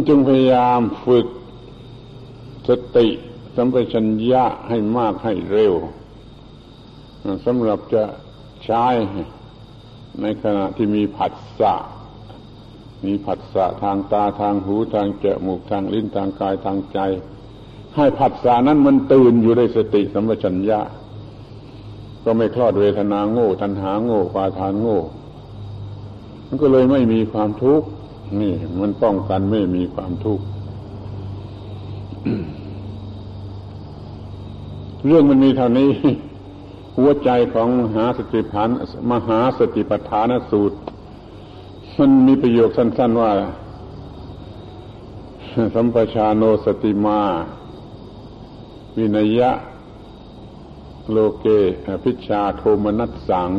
[0.07, 1.27] จึงพยายามฝึก
[2.69, 3.07] สติ
[3.55, 5.73] สัมปชัญญะให้มากให้เร็ว
[7.45, 8.03] สำหรับจะ
[8.65, 8.87] ใช้
[10.21, 11.73] ในขณะที่มีผัสสะ
[13.05, 16.99] มีผัสสะทางตาทางหูทางจมูกทางลิ้นทางกายทางใจ
[17.95, 20.79] ให้ผัสสะนั้นมันตื่นอยู่ในสติสัมปชัญญะ
[22.23, 24.99] ก็ไม่คลอดเวทนาโง่ทันหาโง่ปาทานโง่
[26.55, 27.87] มันก็เลยไม่มีความทุกข์
[28.41, 30.45] นี่ มันป้องกันไม่มีความทุกข์
[35.05, 35.91] เรื่องมันมีเท่านี้
[36.97, 38.69] หัวใจของมหาสติพัน
[39.11, 40.77] มหาสติปัฏฐานสูตร
[41.97, 43.31] มันมีประโยคสั้น ๆว่า
[45.75, 47.21] สัมปชาโนสติมา
[48.97, 49.51] วินยะ
[51.11, 51.45] โลเก
[52.03, 53.51] พิชาโทมนัสสัง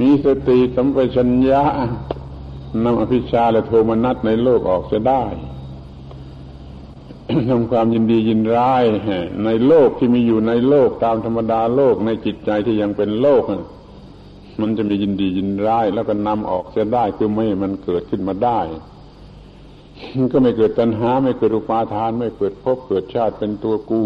[0.00, 1.62] มีสติสัมปชัญญะ
[2.84, 5.24] นำอภิชาและโทมนัสในโลกออกจะได้
[7.50, 8.84] ทำความยินดียินร้าย
[9.44, 13.42] ในโลกที่มีอยู่ในโลกตามธรรมดาโลกในจิตใจที่ยังเป็นโลก
[14.60, 18.60] มันจะมียินดียินร้าย แล้วก็นำออกเสียได้คือไม่มันเกิดขึ้นมาได้
[20.32, 24.02] ก็ไม่เกิดตัณหา ไม่เกิดอุปาทาน ไม่เกิดภพเกิดชาติเป็นตัวกู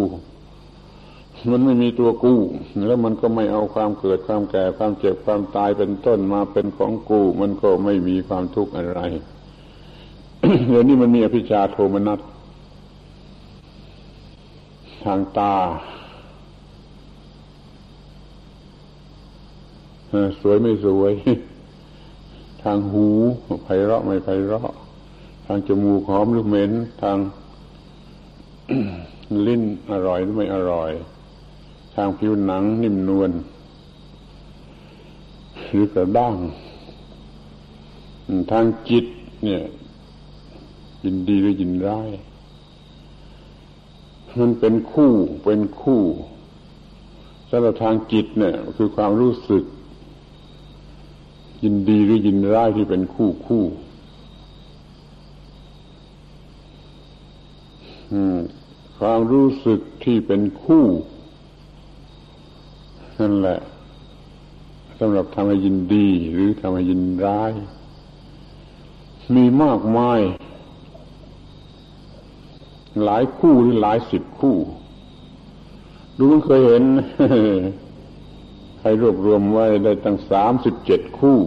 [1.51, 2.41] มันไม่มีตัวกู้
[2.87, 9.01] แล้วมันก็ไม่เอาความเกิดความแก่ความเจ็บความตายเป็นต้นมาเป็นของกู้มันก็ไม่มีความทุกข์อะไร
[10.69, 12.21] เดี๋ยวนี้มันมีอภิชาโทมนัส
[15.05, 15.55] ทางตา
[20.41, 21.13] สวยไม่สวย
[22.63, 23.07] ทางหู
[23.65, 24.71] ไพเราะไม่ไพเราะ
[25.47, 26.73] ทางจมูกหอมหรือเหม็น
[27.03, 27.19] ทาง
[29.47, 30.91] ลิ้นอร่อยหรือไม่อร่อย
[31.97, 33.31] ทางผิวหนังนิ่มนวล
[35.71, 36.37] หรือกระด้าง
[38.51, 39.05] ทางจิต
[39.45, 39.63] เนี่ย
[41.05, 42.11] ยินดีหรือยินร้าย
[44.39, 45.13] มันเป็นคู่
[45.45, 46.01] เป็นคู่
[47.51, 49.65] สำหรับทางจิตเนี่ย คือความรู้สึก
[51.65, 53.65] ยินดีหรือยินร้ายที่เป็นคู่คู่
[58.99, 60.85] ความรู้สึกที่เป็นคู่
[63.19, 63.59] นั่นแหละ
[64.99, 67.53] สำหรับทำให้ยินดีหรือทำให้ยินร้าย
[69.35, 70.21] มีมากมาย
[73.05, 74.57] หลายคู่หรือหลายสิบคู่
[76.19, 76.83] ดูมันเคยเห็น
[78.79, 81.39] ใครรวบรวมไว้ได้ตั้งสามสิบเจ็ดคู่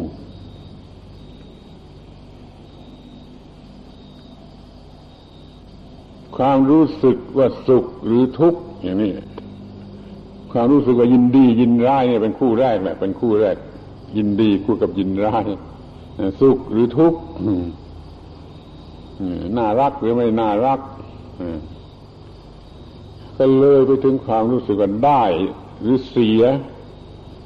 [6.37, 9.11] ความรู้สึกว่าสุขหรือทุกข์อย่างนี้
[10.51, 13.55] ความรู้สึกว่ายินดียินร้ายเนี่ยเป็นคู่แรกแหละเป็นคู่แรก
[14.17, 15.45] ยินดีคู่กับยินร้าย
[16.41, 17.19] สุขหรือทุกข์
[19.57, 20.79] น่ารักหรือไม่น่ารัก
[23.37, 25.23] ก็เลยไปถึงความรู้สึกว่าได้
[25.81, 26.43] หรือเสีย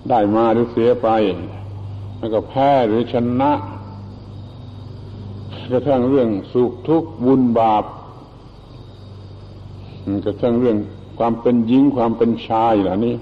[0.09, 1.09] ได้มาหรือเสียไป
[2.19, 3.53] แล้วก็แพ้หรือชนะ
[5.71, 7.83] กระทั่งเรื่องสุขทุกข์บุญบาป
[10.25, 10.77] กระทั่งเรื่อง
[11.19, 13.15] ความเป็นหญิงความเป็นชายเหล่านี้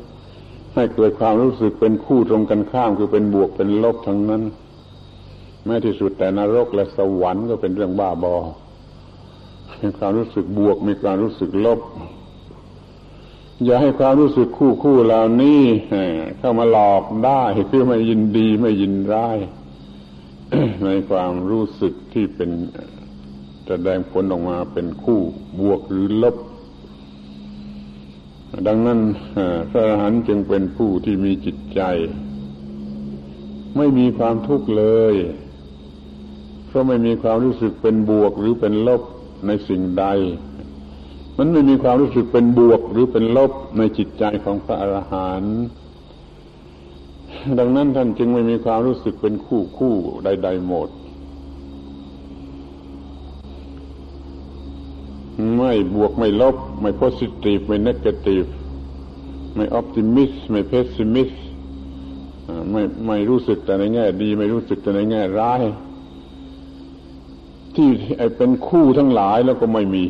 [0.76, 4.44] ให้เกิดความรู้สึกเป็นคู่ตรงกันข้ามคือเป็นบวกเป็นลบทั้งนั้น
[5.66, 8.36] แม้ที่สุดแต่นรกและสวรรค์ก็เป็นเรื่องบ้าบอ
[9.82, 11.80] มีความรู้สึกบวกมีความรู้สึกลบ
[13.64, 15.62] อย่าให้ความรู้สึกคู่คู่เหล่านี้
[16.40, 19.38] เข้ามาหลอกได้คือไม่ยินดีไม่ยินร้าย
[20.86, 22.50] ในความรู้สึกที่เป็น
[23.68, 25.20] แสดงผลออกมาเป็นคู่
[25.60, 26.36] บวกหรือลบ
[28.68, 29.00] ดังนั้น
[29.72, 31.82] พระอรหันต์จึงเป็นผู้ที่มีจิตใจ
[33.78, 35.16] ไม่มีความทุกข์เลย
[36.68, 39.02] เพราะไม่มีความรู้สึกเป็นบวกหรือเป็นลบ
[39.48, 40.06] ในสิ่งใด
[41.38, 45.58] มันไม่มีความรู้สึกเป็นบวกหรือเป็นลบในจิตใจของพระอรหันต์
[47.60, 50.90] ดังนั้นท่านจึงไม่มีความรู้สึกเป็นคู่คู่ใด ๆ หมด
[55.56, 58.46] ไม่บวกไม่ลบ ไม่ positive ไม่ negative
[59.56, 61.32] ไม่ optimist ไม่ pessimist
[62.72, 65.62] ไม่ไม่รู้สึกแต่ในแง่ดี ไม่รู้สึกแต่ในแง่ร้าย
[67.76, 70.06] ที่ไอเป็นคู่ทั้งหลายแล้วก็ไม่มี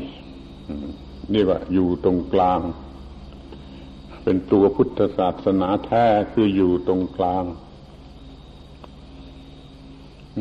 [1.34, 2.60] นี่ว่าอยู่ตรงกลาง
[4.24, 7.44] เป็นตัวพุทธศาสนาแท้คืออยู่ตรงกลาง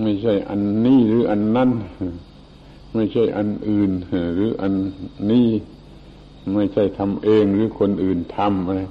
[0.02, 1.70] ไม่ใช่อันนี้หรืออันนั้น
[2.94, 3.90] ไม่ใช่อันอื่น
[4.34, 4.72] หรืออัน
[5.30, 5.48] นี้
[6.54, 8.82] ไม่ใช่ทำเองหรือคนอื่นทำอะไร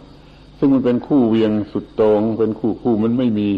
[0.57, 3.49] ซึ่งมันเป็นคู่เวียงสุดตรง เป็นคู่คู่มันไม่มี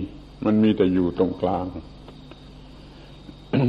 [0.45, 1.65] มันมีแต่อยู่ตรงกลาง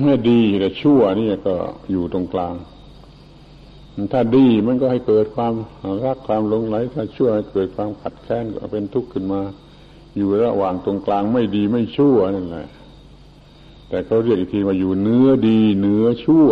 [0.03, 1.55] เมื่อดีแต่ชั่วนี่ก็
[1.91, 2.55] อยู่ตรงกลาง
[4.13, 5.55] ถ้าดีมันก็ให้เกิดความ
[6.05, 9.41] รักความหลงไหล ถ้าชั่วให้เกิดความขัดแค้นก็เป็นทุกข์ขึ้นมา
[10.17, 12.67] อยู่ระหว่างตรงกลางไม่ดีไม่ชั่วนั่นแหละ
[13.93, 16.49] แต่เขาเรียกอีกทีว่าอยู่เนื้อดีเนื้อชั่ว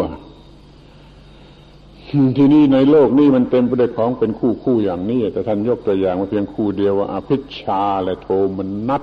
[2.36, 8.28] ที่นี่ในโลกนี้มันเต็มไปด้วยของเป็นคู่คู่อย่างนี้ แต่ท่านยกตัวอย่างมาเพียงคู่เดียวว่าอภิชาและโท
[8.59, 9.03] มันนัด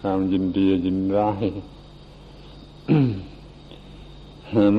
[0.00, 1.44] ความยินดียินร้าย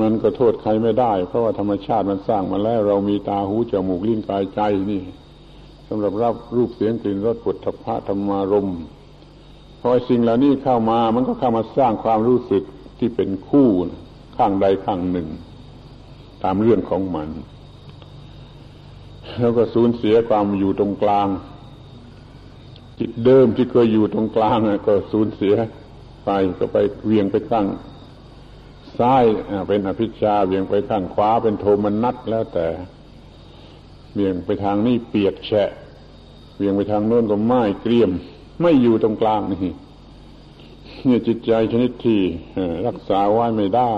[0.00, 4.60] มันก็โทษใครไม่ได้ เพราะว่าธรรมชาติมันสร้างมาแล้ว เรามีตาหูจมูกลิ้นกายใจ
[4.90, 5.02] นี่
[5.88, 8.78] สำหรับรับรูปเสียงกลิ่นรสปุถะพระธรรมารมณ์
[9.80, 12.62] พอสิ่งเหล่านี้เข้ามามันก็เข้ามาสร้างความรู้สึก
[12.98, 13.68] ที่เป็นคู่
[14.36, 15.28] ข้างใดข้างหนึ่ง
[16.42, 17.28] ตามเรื่องของมัน
[19.40, 21.28] แล้วก็สูญเสียความอยู่ตรงกลาง
[22.98, 25.54] จิตเดิมที่เคยอยู่ตรงกลางก็สูญเสีย
[26.24, 27.66] ไปก็ไปเวียงไปข้าง
[28.98, 29.24] ซ้าย
[29.68, 32.66] เป็นอภิชาเวียงไปข้างขวาเป็นโทมนัสแล้วแต่
[34.14, 35.70] เวียงไปทางนี้เปียกแฉะ
[36.56, 38.10] เวียงไปทางโน้นก็ไม้เกลียม
[38.60, 39.72] ไม่อยู่ตรงกลางนี่
[41.04, 42.20] เนี่ยจิตใจชนิดที่
[42.86, 43.94] รักษาไว้ไม่ได้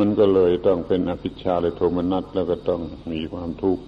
[0.00, 2.80] มันก็เลยต้องเป็นอภิชาเลยโทมนัสแล้วก็ต้อง
[3.12, 3.84] มีความทุกข์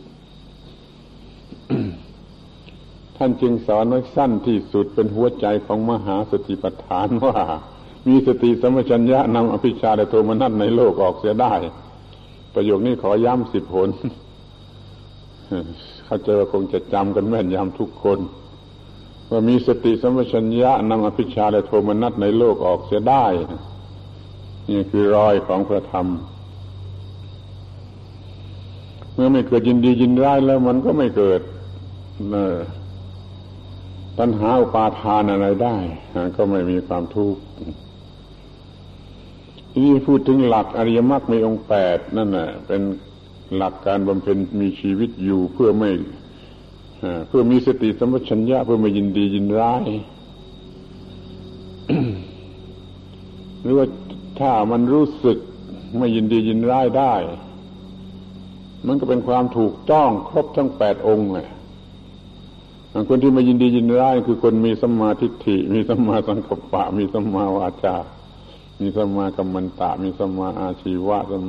[3.16, 7.38] ท่านจึงสอนไว้สั้นที่สุดเป็นหัวใจของมหาสติปัฏฐานว่า
[8.08, 11.54] มีสติสมัชัญญะนำอภิชาและโทมนัสในโลกออกเสียได้
[12.54, 13.88] ประโยคนี้ขอย้ำสิบผล
[16.04, 18.18] เข้าเจอคงจะจำกันแม่นยำทุกคน
[19.30, 23.24] ว่ามีสติสัมปชัญญะนำอภิชาและโทมนัสในโลกออกเสียได้
[24.70, 26.06] นี่คือรอยของพระธรรม
[29.14, 31.40] เมื่อไม่เกิดยินดียินร้ายแล้วมันก็ไม่เกิด
[34.18, 35.76] ตัณหาอุปาทานอะไรได้
[36.36, 37.40] ก็ไม่มีความทุกข์
[39.74, 42.82] ที่พูดถึงหลักอริยมรรคมีองค์แปดนั่นแหะเป็น
[43.56, 45.90] หลักการบำเพ็ญมีชีวิตอยู่เพื่อไม่
[47.28, 49.84] เพื่อมีสติสัมปชัญญะเพื่อไม่ยินดียินร้าย
[53.62, 53.86] หรือว่า
[54.40, 55.38] ถ้ามันรู้สึก
[55.98, 57.14] ไม่ยินดียินร้ายได้
[58.86, 61.46] มันก็เป็นความถูกต้องครบทั้งแปดองค์เลย
[63.08, 67.96] คนที่มายินดียินร้ายคือคนมีสัมมาทิฏฐิ มีสัมมาสังกัปปะ มีสัมมาวาจา
[68.80, 71.44] มีสัมมากัมมันตะ มีสัมมาอาชีวะสัม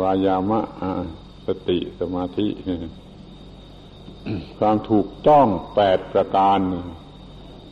[0.00, 0.60] วายามะ
[1.46, 2.46] สติสมาธิ
[4.58, 6.58] ความถูกต้องแปดประการ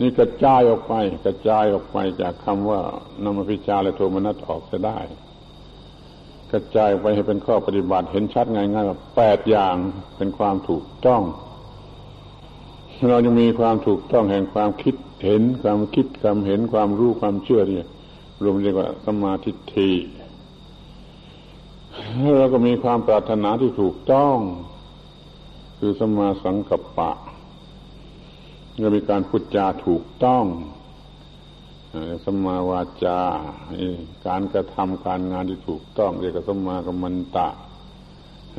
[0.01, 0.94] นี่กระจายออกไป
[1.24, 2.80] กระจายออกไปจากคำว่า
[3.22, 4.98] นามพิชาและโทมนัสออกจะได้
[6.53, 9.76] กระจายไปให้เป็นข้อปฏิบัติเห็นชัดง่ายๆว่าแปดอย่าง
[10.16, 11.22] เป็นความถูกต้อง
[13.11, 14.94] เรายังมีความถูกต้องแห่งความคิด
[15.24, 17.88] เห็นความคิดความเห็นความรู้ความเชื่อเนี่ย
[18.42, 19.90] รวมเรียกว่าสมาธิที
[22.38, 24.36] เราก็มีความปรารถนาที่ถูกต้อง
[25.83, 27.11] คือสมาสังกัปปะ
[28.83, 30.45] ก็มีการพูดจาถูกต้อง
[32.24, 33.20] สมาวาจา
[34.26, 37.49] การกระทำการงานที่ถูกต้องเรียกว่าสมากัมมันตะ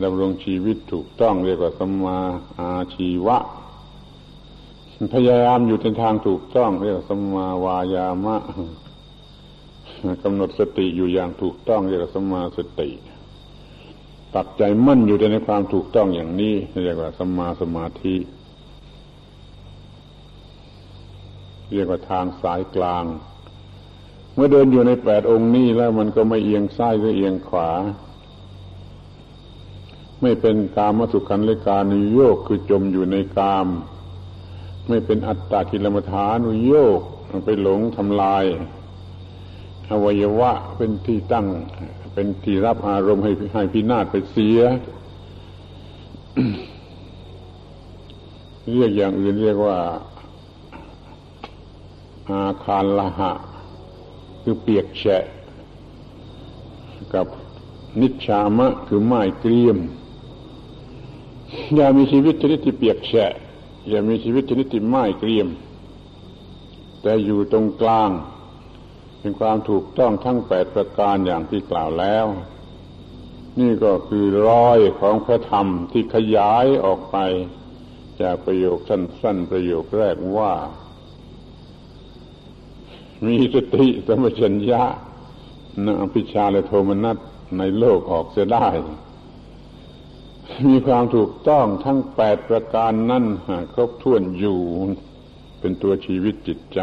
[0.04, 2.18] ดำรงชีวิตถูกต้องเรียกว่าสมา
[2.60, 3.38] อาชีวะ
[5.14, 8.38] พยายามอยู่ในทางถูกต้อง เรียกว่าสมาวายามะ
[10.24, 12.90] กำหนดสติอยู่อย่างถูกต้อง เรียกว่าสมาสติ
[14.36, 18.16] ตัดใจมั่นอยู่ในความถูกต้องอย่างนี้เรียกว่าสมาสมาธิ
[21.74, 23.06] เรียกว่าทางสายกลาง
[24.34, 27.70] เมื่อเดินอยู่ในแปดองค์นี้แล้วมันก็ไม่เอียงซ้ายหรือเอียงขวา
[30.22, 33.68] ไม่เป็นกามสุขันเลกานุโยกคือจมอยู่ในกาม
[34.88, 37.02] ไม่เป็นอัตตากิลมฐานุโยก
[37.46, 38.46] ไปหลงทำลาย
[39.90, 41.48] อวัยวะเป็นที่ตั้ง
[42.14, 44.60] เป็นที่รับอารมณ์ให้ให้พินาศไปเสีย
[48.72, 49.78] เรียกอย่างอื่นเรียกว่า
[52.30, 53.32] อาคารละหะ
[54.44, 55.24] คือเปียกแฉะ
[57.14, 57.28] กับ
[58.02, 59.78] นิชามะคือไม้เกรียม
[61.76, 63.34] อย่ามีชีวิตชนิดที่เปียกแฉะ
[63.90, 65.48] อย่ามีชีวิตชนิดที่ไม้เกรียม
[67.02, 68.10] แต่อยู่ตรงกลาง
[69.22, 72.26] เป็นความถูกต้องทั้งแปดประการอย่างที่กล่าวแล้ว
[73.60, 77.18] นี่ก็คือรอยของพระธรรมที่ขยายออกไป
[78.22, 80.54] จากประโยคสั้นๆประโยคแรกว่า
[83.26, 84.84] มีสติสมัชัญญะ
[85.86, 87.18] นอภิชาและโทมนัส
[87.58, 88.68] ในโลกออกจะได้
[90.68, 93.26] มีความถูกต้องทั้งแปดประการนั่น
[93.74, 94.60] ครบถ้วนอยู่
[95.60, 96.82] เป็นตัวชีวิตจิตใจ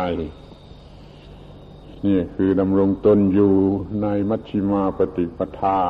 [2.07, 3.55] นี่คือดำรงตนอยู่
[4.03, 5.81] ในมัชชิมาปฏิปทา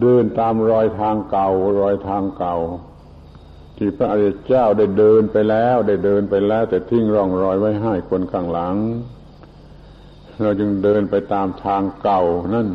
[0.00, 1.48] เดินตามรอยทางเก่า
[1.80, 2.56] รอยทางเก่า
[3.76, 8.76] ที่พระอริยเจ้าได้เดินไปแล้ว ได้เดินไปแล้ว แต่ทิ้งร่องรอยไว้ให้คนข้างหลัง
[10.42, 12.22] เราจึงเดินไปตามทางเก่า
[12.54, 12.68] นั่น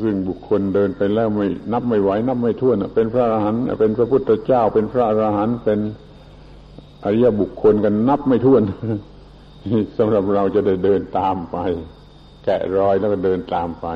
[0.00, 5.78] ซึ่งบุคคลเดินไปแล้วไม่นับไม่ไหวนับไม่ถ้วนเป็นพระอรหันต์เป็นพระพุทธเจ้า เป็นพระอรหันต์เป็น
[7.04, 8.62] อริยบุคคลกันนับไม่ถ้วน
[9.98, 11.56] สำหรับเราจะได้เดินตามไป
[12.44, 13.86] แกะรอยแล้วก็เดินตามไป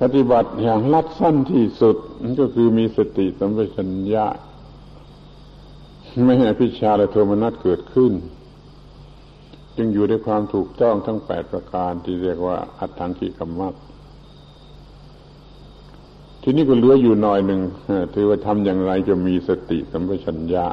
[0.00, 1.96] ปฏิบัติอย่างลัดสั้นที่สุด
[2.40, 4.26] ก็คือมีสติสัมปชัญญะ
[6.24, 8.12] ไม่ให้พิชาและโทมนัสเกิดขึ้น
[9.76, 13.74] จึงอยู่ในความถูกต้องทั้งแปดประการที่เรียกว่าอัตถังกิกรรมัก
[16.42, 17.60] ทีนี้ก็เหลืออยู่หน่อยหนึ่ง
[18.14, 20.66] ถือว่าทำอย่างไรจะมีสติสัมปชัญญะ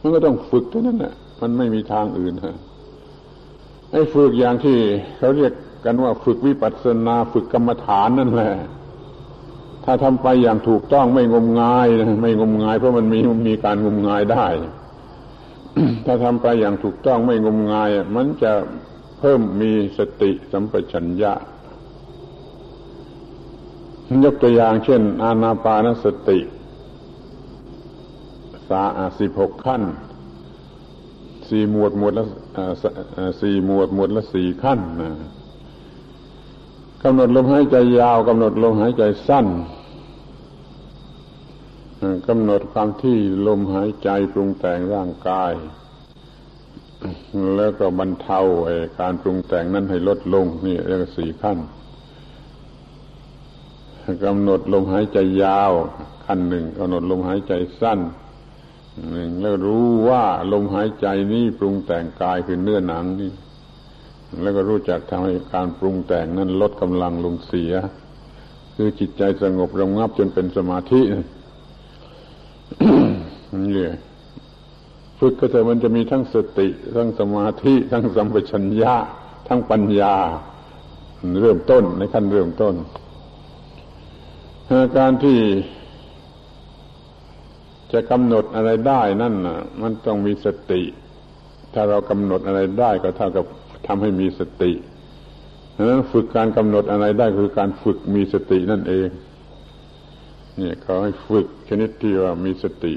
[0.00, 2.56] มันก็ต้องฝึกเท่านั้นแหละมันไม่มีทางอื่นฮะ
[3.92, 4.76] ไอ้ฝึกอย่างที่
[5.18, 5.52] เขาเรียก
[5.84, 8.52] กันว่าฝึกวิปัสสนาฝึกกรรมฐานนั่นแหละ
[9.84, 11.86] ถ้าทำไปอย่างถูกต้องไม่งมงาย
[12.22, 14.46] ไม่งมงาย เพราะมันมีมีการงมงายได้
[16.06, 18.52] ถ้าทำไปอย่างถูกต้องไม่งมงาย มันจะ
[19.18, 21.32] เพิ่มมีสติสัมปชัญญะ
[24.24, 26.38] ยกตัวอย่างเช่น อานาปานสติ
[28.70, 28.84] สา
[29.20, 29.82] สิบหกขั้น
[31.48, 32.24] สี่หมวดหมวดละ
[33.40, 34.80] สี่หมวดหมวดละสี่ขั้น
[37.02, 39.46] กำหนดลมหายใจยาวกำหนดลมหายใจสั้น
[42.28, 45.52] กำหนดความที่ลมหายใจปรุงแต่งร่างกาย
[47.56, 48.40] แล้วก็บรรเทา
[49.00, 51.58] การปรุงแต่งนั้นให้ลดลง นี่เรียกสี่ขั้น
[54.24, 55.72] กำหนดลมหายใจยาว
[56.24, 57.98] ขั้นหนึ่งกำหนดลมหายใจสั้น
[59.10, 63.32] หนึ่งแล้วรู้ว่าลมหายใจนี้ปรุงแต่งกายคือเนื้อหนังนี่
[64.42, 67.72] แล้วก็รู้จักทำให้การปรุงแต่งนั้นลดกำลังลงเสีย
[68.74, 71.00] คือจิตใจสงบระงับจนเป็นสมาธิ
[73.74, 73.88] นี่
[75.18, 78.94] ฝึกก็จะมันจะมีทั้งสติ ทั้งสมาธิ ทั้งสัมปชัญญะ
[79.48, 80.14] ทั้งปัญญา
[81.42, 82.74] เริ่มต้นในขั้นเริ่มต้น
[84.98, 85.38] การที่
[87.92, 90.82] จะกำหนดอะไรได้นั่นน่ะ มันต้องมีสติ
[91.74, 93.44] ถ้าเรากำหนดอะไรได้ก็เท่ากับ
[93.86, 94.72] ทำให้มีสติ
[95.76, 99.08] ดังนั้นฝึกการกำหนดอะไรได้คือการฝึกมีสตินั่นเอง
[100.56, 102.94] เนี่ยเขาให้ฝึกชนิดที่ว่ามีสติ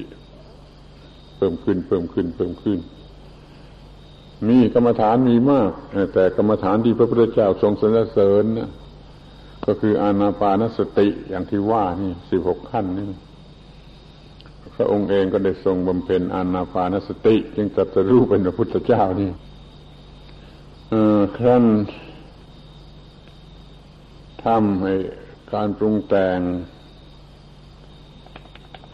[1.35, 2.79] เพิ่มขึ้นเพิ่มขึ้น เพิ่มขึ้น
[4.49, 5.71] มีกรรมฐานมีมาก
[6.13, 8.69] แต่กรรมฐานที่พระพุทธเจ้าทรงสรรเสริญนะ
[9.65, 13.05] ก็คืออานาปานสติอย่างที่ว่านี่สิบหกขั้นนี่
[14.75, 19.29] พระองค์เองก็ได้ทรงบำเพ็ญอานาปานสติ จึงตรัสรู้เป็นพระพุทธเจ้านี่
[21.37, 21.65] ครั้น
[24.45, 24.93] ทำให้
[25.53, 26.39] การปรุงแต่ง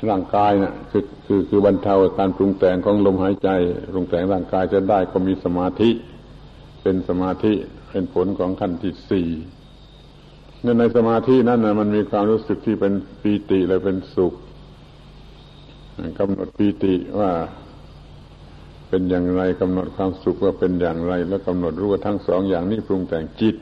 [0.10, 3.50] ร่างกายนะ่ะคือคือคือบรรเทาการปรุงแต่งของลมหายใจ
[3.94, 5.90] ปรุงแต่งร่างกายจะได้ก็มีสมาธิ
[6.82, 7.54] เป็นสมาธิ
[7.90, 9.28] เป็นผลของขั้นที่สี่
[10.80, 14.34] ในสมาธินั้นนะมันมีความรู้สึกที่เป็นปีติและเป็นสุข
[16.20, 17.32] กำหนดปีติว่า
[18.90, 23.56] เป็นอย่างไรกำหนดความสุขว่าเป็นอย่างไร แล้วกำหนดรู้ว่าทั้งสองอย่างนี้ปรุงแต่งจิต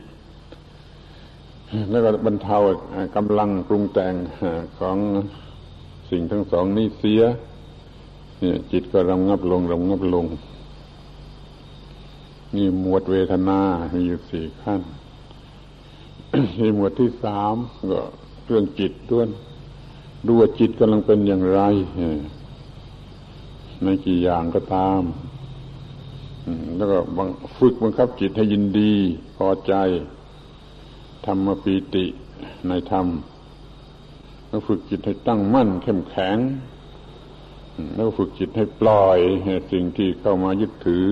[1.90, 2.58] แล้วก็บรรเทา
[3.16, 4.14] กำลังปรุงแต่ง
[4.78, 4.96] ของ
[6.10, 7.22] สิ่งทั้งสองนี้เสีย
[8.40, 10.26] เนี่ยจิตก็รำงับลงรำงับลง
[12.56, 13.60] นี่หมวดเวทนา
[13.92, 14.82] มีอยู่สี่ขั้น
[16.60, 17.54] มีหมวดที่สาม
[17.92, 18.00] ก็
[18.46, 19.26] เรื่องจิตด้วย
[20.26, 21.60] ดูว่าจิตกำลังเป็นอย่างไร
[23.84, 25.02] ในกี่อย่างก็ตาม
[26.76, 26.98] แล้วก็
[27.58, 28.92] ฝึกบังคับจิตให้ยินดี
[29.36, 29.74] พอใจ
[31.26, 32.06] ธรรมปีติ
[32.68, 33.06] ในธรรม
[34.48, 36.36] แล้วฝึกจิตให้ตั้งมั่น เข้มแข็ง
[37.94, 39.18] แล้วฝึกจิตให้ปล่อย
[39.72, 41.06] สิ่งที่เข้ามายึดถือ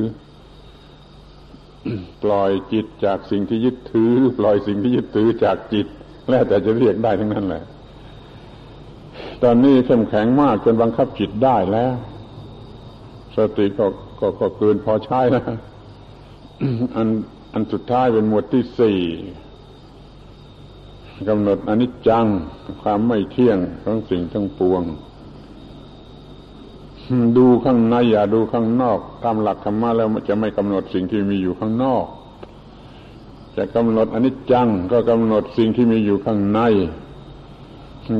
[2.24, 5.86] ปล่อยจิตจากสิ่งที่ยึดถือ ปล่อยสิ่งที่ยึดถือจากจิต
[6.30, 7.64] แล้วแต่จะเรียกได้ทั้งนั้นแหละ
[9.49, 11.94] ตอนนี้เข้มแข็งมากจนบังคับจิตได้แล้ว
[13.36, 13.86] สติก็
[14.20, 15.44] ก็ก็เกินพอใช้แล้ว
[16.97, 17.09] อัน
[17.53, 19.01] อันสุดท้ายเป็นหมวดที่สี่
[21.28, 22.26] กำหนดอนิจจัง
[22.82, 24.82] ความไม่เที่ยงของสิ่งทั้งปวง
[27.36, 32.05] ดูข้างในอย่าดูข้างนอก ตามหลักธรรมะแล้วจะไม่กำหนดสิ่งที่มีอยู่ข้างนอก
[33.57, 36.61] จะกำหนดอนิจจังก็กำหนดสิ่งที่มีอยู่ข้างใน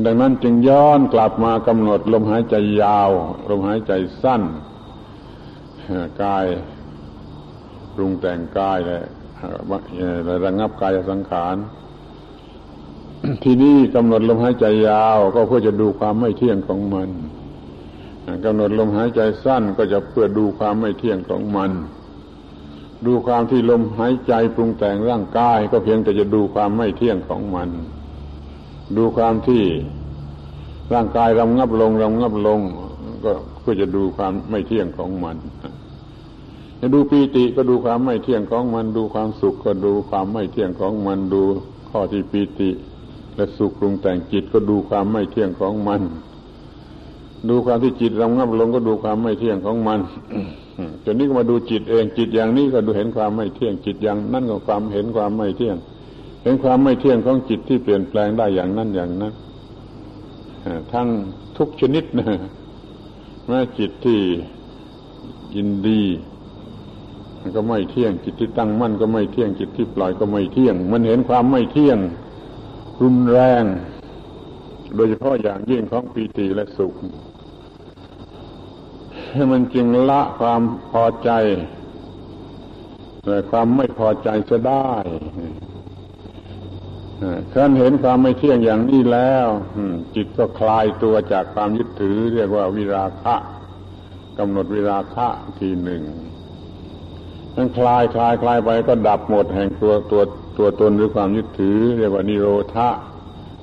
[0.05, 3.09] ดังนั้นจึงย้อนกลับมากำหนดลมหายใจยาว
[3.49, 3.91] ลมหายใจ
[4.23, 4.41] สั้น
[6.23, 6.45] กาย
[7.95, 8.99] ปรุงแต่งกายและ
[10.45, 11.55] ระงับกายสังขาร
[13.43, 17.09] ที่นี่กำหนดลมหายใจยาว ก็เพื่อจะดูความไม่เที่ยงของมัน
[18.45, 21.71] กำหนดลมหายใจสั้นก็จะเพื่อดูความไม่เที่ยงของมัน
[23.05, 27.69] ดูความที่ลมหายใจปรุงแต่งร่างกาย ก็เพียงแต่จะดูความไม่เที่ยงของมัน
[28.95, 29.63] ดูความที่
[30.93, 32.59] ร่างกายรำงับลงรำงับลง
[33.23, 33.31] ก็
[33.61, 35.37] เพื่อจะดูความไม่เที่ยงของมัน
[36.79, 41.43] จะดูปีติก็ดูความไม่เที่ยงของมัน ดูความสุขก็ดูความไม่เที่ยงของมัน ดู
[41.89, 42.69] ข้อที่ปีติ
[43.35, 46.01] และสุขปรุงแต่งจิตก็ดูความไม่เที่ยงของมัน
[47.49, 49.99] ดูความที่จิตรำงับลงก็ดูความไม่เที่ยงของมัน
[51.03, 55.75] จนนี้ก็มาดูจิตเองจิตอย่างนี้ก็ดูเห็นความไม่เที่ยงจิตอย่างนั่นก็ความเห็นความไม่เที่ยง
[56.47, 59.33] ห็นความไม่เที่ยงของจิตที่เปลี่ยนแปลงได้อย่างนั้นอย่างนั้น
[60.93, 61.07] ทั้ง
[61.57, 62.27] ทุกชนิดนะ
[63.47, 64.19] แม้จิตที่
[65.55, 66.01] ยินดี
[67.55, 71.97] ก็ไม่เที่ยงจิตที่ตั้งมั่นก็ไม่เที่ยงจิตที่ปล่อยก็ไม่เที่ยง มันเห็นความไม่เที่ยง
[73.01, 73.63] รุนแรง
[74.95, 76.93] โดยเฉพาะอย่างยิ่งของปีติและสุข
[79.31, 80.61] ให้มันจึงละความ
[80.91, 81.29] พอใจ
[83.23, 84.91] แต่ความไม่พอใจจะได้
[87.53, 89.47] ขันเห็นความไม่เที่ยงอย่างนี้แล้ว
[90.15, 93.35] จิตก็คลายตัวจากความยึดถือ เรียกว่าวิราคะ
[94.39, 95.27] กำหนดวิราคะ
[95.59, 96.03] ทีหนึ่ง
[97.55, 100.21] นั้นคลายคลายคลายไปก็ดับหมดแห่งตัวตัว
[100.57, 102.89] ตัวตนหรือความยึดถือ เรียกว่านิโรธะ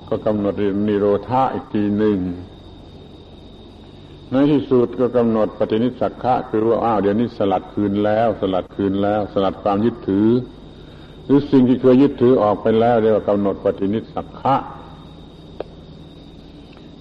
[0.08, 0.54] ก็กำหนด
[0.88, 2.18] นิโรธาอีกทีหนึ่ง
[4.30, 10.28] ในที่สุดก็กำหนดปฏินิสักขะคือว่าอ้าวเดี๋ยวนี้สลัดคืนแล้ว สลัดคืนแล้ว สลัดความยึดถือ
[11.24, 14.56] หรือสิ่งที่เคยยึดถือออกไปแล้วเรียกว่ากำหนดปฏินิสักขะ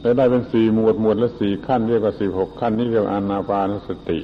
[0.01, 4.19] แล้ได้เป็นสี่หมวดหมวดละสี่ขั้นเรียกว่าสิบหกขั้นนี่เรียกอาอนาปานสติ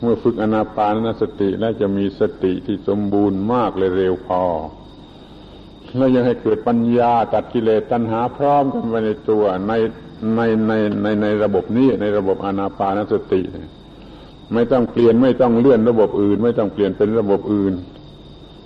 [0.00, 4.42] เมื่อฝึกอนาปานสติแล้วจะมีสติที่สมบูรณ์มากเลยเร็วพอ
[5.96, 9.72] แล้วยังให้เกิดปัญญาตัดกิเลสตัณหาพร้อมกันไปในตัวใน
[10.36, 13.40] ในในในในระบบนี้ในระบบอนาปานสติ
[14.54, 17.74] ไม่ต้องเปลี่ยนไม่ต้องเลื่อนระบบอื่น ไม่ต้องเปลี่ยนเป็นระบบอื่น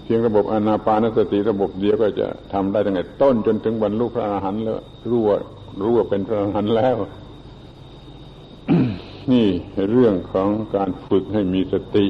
[0.05, 4.79] เพียงระบบอนาปานสติระบบเดียวก็จะทำได้ตั้งแต่ต้นจนถึงบรรลุพระอรหันต์แล้ว
[5.11, 5.39] รู้ว่า
[5.81, 6.97] รู้ว่าเป็นพระอรหันต์แล้ว
[9.33, 9.49] นี่
[9.91, 12.07] เรื่องของการฝึกให้มีสติ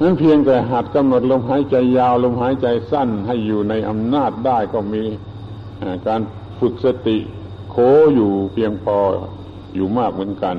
[0.00, 5.04] นั้นเพียงแต่หัดกำหนดลมหายใจยาวลมหายใจสั้นให้อยู่ในอำนาจได้ก็มี
[6.06, 6.20] การ
[6.60, 7.18] ฝึกสติ
[7.70, 7.76] โค
[8.14, 8.98] อยู่เพียงพอ
[9.74, 10.56] อยู่มากเหมือนกัน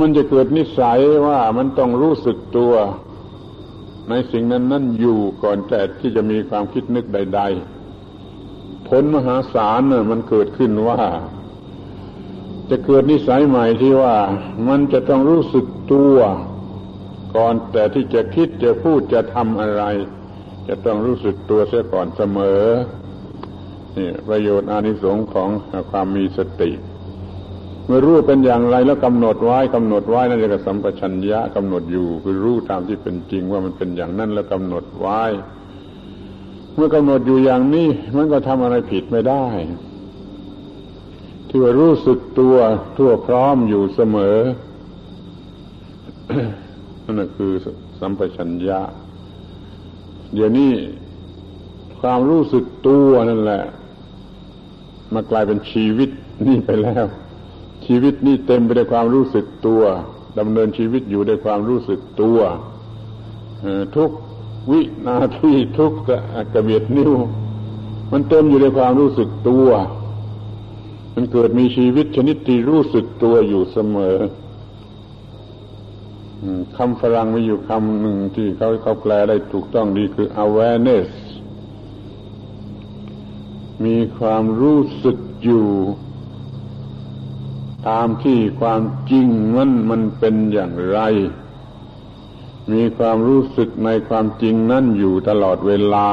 [0.00, 2.74] มันจะเกิดนิสัยว่ามันต้องรู้สึกตัว
[4.08, 7.40] ในสิ่งนั้นนั่นอยู่ก่อนแต่ที่จะมีความคิดนึกใด
[8.14, 11.00] ๆ ผลมหาศาลน่ะมันเกิดขึ้นว่า
[12.70, 14.16] จะเกิดนิสัยใหม่ที่ว่า
[14.68, 16.16] มันจะต้องรู้สึกตัว
[17.36, 19.84] ก่อนแต่ที่จะคิดจะพูดจะทำอะไร
[20.68, 22.62] จะต้องรู้สึกตัวเสียก่อนเสมอ
[23.96, 25.48] นี่ประโยชน์อานิสงส์ของ
[25.90, 26.70] ความมีสติ
[27.92, 35.22] มื่อรู้เป็นอย่างไรแล้วกำหนดไว้กำหนดไว้นั่นเรียกสัมปชัญญะกำหนดอยู่คือรู้ตามที่เป็นจริงว่ามันเป็นอย่างนั้นแล้วกำหนดไว้
[36.74, 39.44] เมื่อกำหนดอยู่อย่างนี้มันก็ทำอะไรผิดไม่ได้
[41.48, 42.56] ที่ว่ารู้สึกตัว
[42.96, 44.36] ทั่วพร้อมอยู่เสมอ
[47.04, 47.52] นั่นคือ
[48.00, 48.80] สัมปชัญญะ
[50.34, 50.72] เดี๋ยวนี้
[52.00, 53.62] ความรู้สึกตัวนั่นแหละ
[55.14, 56.10] มากลายเป็นชีวิต
[56.46, 57.06] นี่ไปแล้ว
[57.86, 59.82] ชีวิตนี้เต็มไปด้วยความรู้สึกตัว
[60.38, 62.38] ดำเนินชีวิตอยู่ด้วยความรู้สึกตัว
[63.96, 64.10] ทุก
[64.70, 65.92] วินาทีทุก
[66.52, 67.12] กระเบียดนิ้ว
[68.12, 69.68] มันเต็มอยู่ด้วยความรู้สึกตัว
[71.14, 74.16] มันเกิดมีชีวิตชนิดที่รู้สึกตัวอยู่เสมอ
[76.76, 81.08] คำฝรั่งมีอยู่คำหนึ่งที่เขาเขาแปลได้ถูกต้องดีคือ awareness
[83.84, 85.66] มีความรู้สึกอยู่
[87.88, 88.80] ตามที่ความ
[89.10, 89.26] จริง
[89.56, 91.00] มันมันเป็นอย่างไร
[92.72, 96.08] มีความรู้สึกในความจริงนั่นอยู่ตลอดเวลา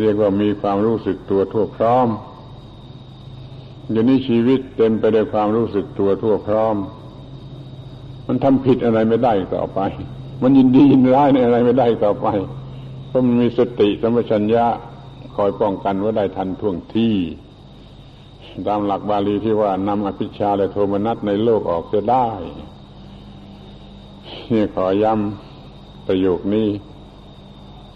[0.00, 2.08] เรียกว่ามีความรู้สึกตัวทั่วพร้อม
[3.90, 6.76] อย่างนี้ชีวิตเต็มไปด้วยความรู้สึกตัวทั่วพร้อม
[8.26, 9.80] มันทำผิดอะไรไม่ได้ต่อไป
[10.42, 12.26] มันยินดียินร้ายในอะไรไม่ได้ต่อไป
[13.08, 14.66] เพราะมันมีสติสัมปชัญญะ
[15.36, 17.14] คอยป้องกันว่าได้ทันท่วงที่
[18.68, 22.28] ตามหลักบาลีที่ว่านำอภิชาและโทมนัสในโลกออกจะได้
[24.52, 26.68] นี่ขอย้ำประโยคนี้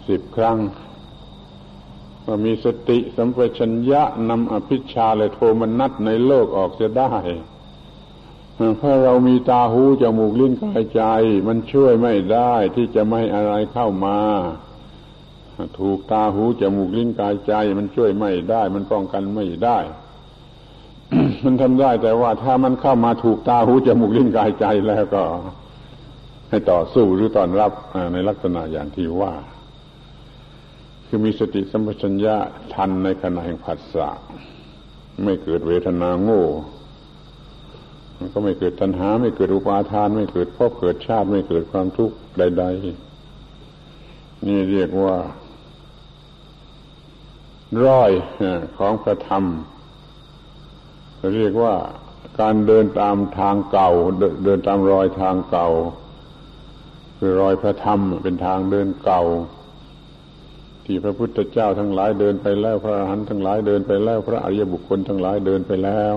[0.07, 0.57] สิบครั้ง
[2.25, 7.13] ว่ามีสติสัมปชัญญะนำอภิชาและโทมนัสในโลกออกจะได้
[8.77, 11.03] เพราเรามีตาหูจมูกลิ้นกายใจ
[11.47, 14.19] มันช่วยไม่ได้ที่จะไม่อะไรเข้ามา
[15.79, 19.77] ถูกตาหูจมูกลิ้นกายใจ มันช่วยไม่ได้ มันป้องกันไม่ได้
[21.43, 25.23] มันทำได้แต่ว่าถ้ามันเข้ามาถูกตาหูจมูกลิ้นกายใจแล้วก็
[26.49, 27.71] ให้ต่อสู้หรือต้อนรับ
[28.13, 29.33] ในลักษณะอย่างที่ว่า
[31.07, 32.35] คือมีสติสัมปชัญญะ
[32.73, 34.09] ทันในขณะแห่งผัสสะ
[35.23, 36.45] ไม่เกิดเวทนาโง่
[38.17, 42.63] มันก็ไม่เกิดตัณหา ไม่เกิดอุปาทาน ไม่เกิดพบเกิดชาติไม่เกิดความทุกข์ใด
[43.29, 45.17] ๆ นี่เรียกว่า
[47.85, 48.11] ร้อย
[48.77, 49.43] ของพระธรรม
[51.35, 51.75] เรียกว่า
[52.41, 53.89] การเดินตามทางเก่า
[54.43, 55.67] เดินตามรอยทางเก่า
[57.17, 59.21] คือรอยพระธรรมเป็นทางเดินเก่า
[60.85, 66.15] ที่พระพุทธเจ้าทั้งหลายเดินไปแล้วพระอรหันต์ทั้งหลายเดินไปแล้ว พระอริยบุคคลทั้งหลายเดินไปแล้ว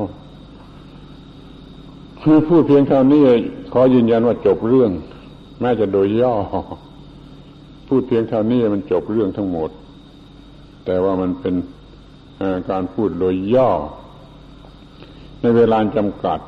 [2.23, 3.23] คือพูดเพียงเท่านี้
[3.73, 4.91] ขอยืนยันว่าจบเรื่อง
[5.61, 6.35] แม้จะโดยย่อ
[7.89, 9.71] พูดเพียงเท่านี้มันจบเรื่องทั้งหมด
[10.85, 11.55] แต่ว่ามันเป็น
[12.71, 13.71] การพูดโดยย่อ
[15.43, 16.41] ในเวลาจำกัด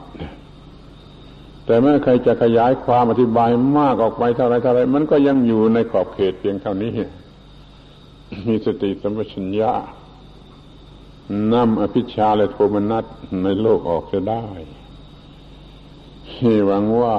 [1.66, 6.92] แต่เมื่อใครจะขยายความอธิบายมากออกไปเท่าไรเท่าไรมันก็ยังอยู่ในขอบเขตเพียงเท่านี้
[8.48, 9.72] มีสติสัมปชัญญะ
[11.54, 13.04] นำอภิชาและโทมนัส
[13.42, 14.46] ในโลกออกจะได้
[16.66, 17.16] หวังว่า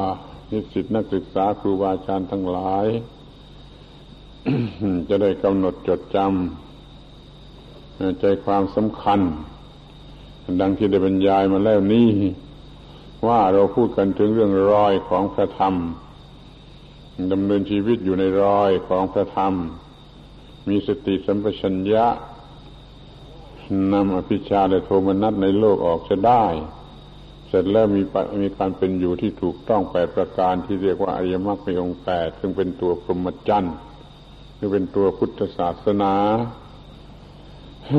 [0.52, 2.86] นิสิตนักศึกษาครูบาอาจารย์ทั้งหลาย
[5.10, 9.20] จะได้กำหนดจดจำใจความสำคัญ
[10.62, 12.10] ดังที่ได้บรรยายมาแล้วนี้
[13.28, 15.76] ว่าเราพูดกันถึงเรื่องรอยของพระธรรม
[17.32, 19.54] ดำเนินชีวิตอยู่ในรอยของพระธรรม
[20.68, 22.06] มีสติสัมปชัญญะ
[23.94, 26.46] นำอภิชาและโทมนัสในโลกออกจะได้
[27.48, 28.02] เสร็จแล้วมี
[28.42, 33.76] มีการเป็นอยู่ที่ถูกต้องแปดประการที่เรียกว่าอริยมรรคมีองค์แปดซึ่งเป็นตัวพรหมจรรย์
[34.58, 36.14] คือเป็นตัวพุทธศาสนา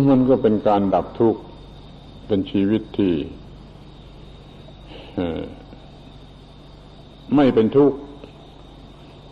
[0.08, 1.40] มันก็เป็นการดับทุกข์
[2.26, 3.14] เป็นชีวิตที่
[7.34, 7.98] ไม่เป็นทุกข์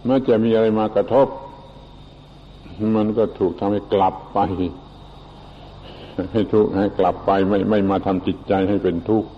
[0.07, 1.29] แม้จะมีอะไรมากระทบ
[2.97, 4.39] มันก็ถูกทำให้กลับไป
[6.33, 9.31] ให้ทุกข์ให้กลับไป ไม่ไม่มาทำจิตใจให้เป็นทุกข์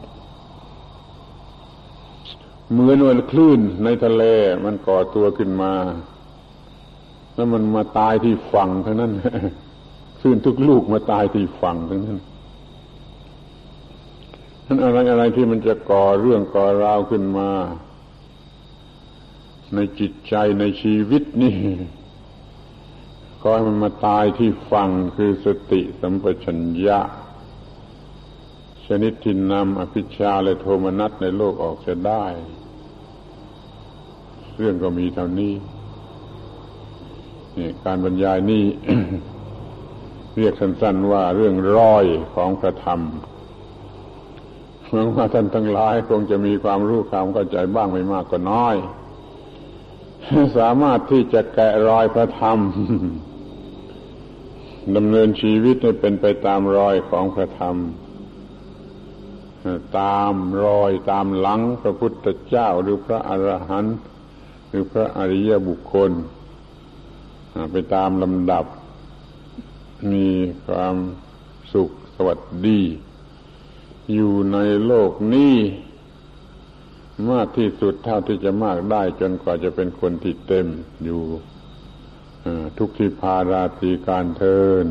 [2.71, 4.23] เหมือนวันคลื่นในทะเล
[4.65, 5.73] มันก่อตัวขึ้นมา
[7.35, 9.13] แล้วมันมาตายที่ฝั่งทั้งนั้น
[10.21, 12.19] คลื่นทุกลูกมาตายที่ฝั่งทั้งนั้น
[14.67, 17.51] นั้นอะไรอะไรที่มันจะก่อเรื่องก่อราวขึ้นมา
[19.75, 21.55] ในจิตใจในชีวิตนี่
[23.43, 27.01] ก็ให้มันมาตายที่ฟังคือสติสัมปชัญญะ
[28.87, 32.25] ชนิดที่นำอภิชาและโทมนัสในโลกออกจะได้
[34.57, 35.55] เรื่องก็มีเท่านี้
[37.57, 38.65] นี่การบรรยายนี่
[40.37, 43.01] เรียกสั้นๆว่าเรื่องร้อยของพระธรรม
[44.97, 48.77] หวังว่าท่านทั้งหลายคงจะมีความรู้ความเข้าใจบ้างไม่มากก็น้อย
[50.59, 52.59] สามารถที่จะแกะรอยพระธรรม
[54.97, 57.77] ดำเนินชีวิตให้เป็นไปตามรอยของพระธรรม
[59.99, 63.97] ตามรอยตามหลังพระพุทธเจ้าหรือพระอรหันต์
[64.69, 66.11] หรือพระอริยบุคคล
[67.73, 68.65] ไปตามลำดับ
[70.13, 70.29] มี
[70.67, 70.97] ความ
[71.73, 72.81] สุขสวัสดี
[74.13, 75.57] อยู่ในโลกนี้
[77.31, 80.67] มากที่สุดเท่าที่จะมากได้จนกว่าจะเป็นคนที่เต็ม
[81.05, 81.23] อยู่
[82.79, 84.87] ทุกที่พาราตีการเทิน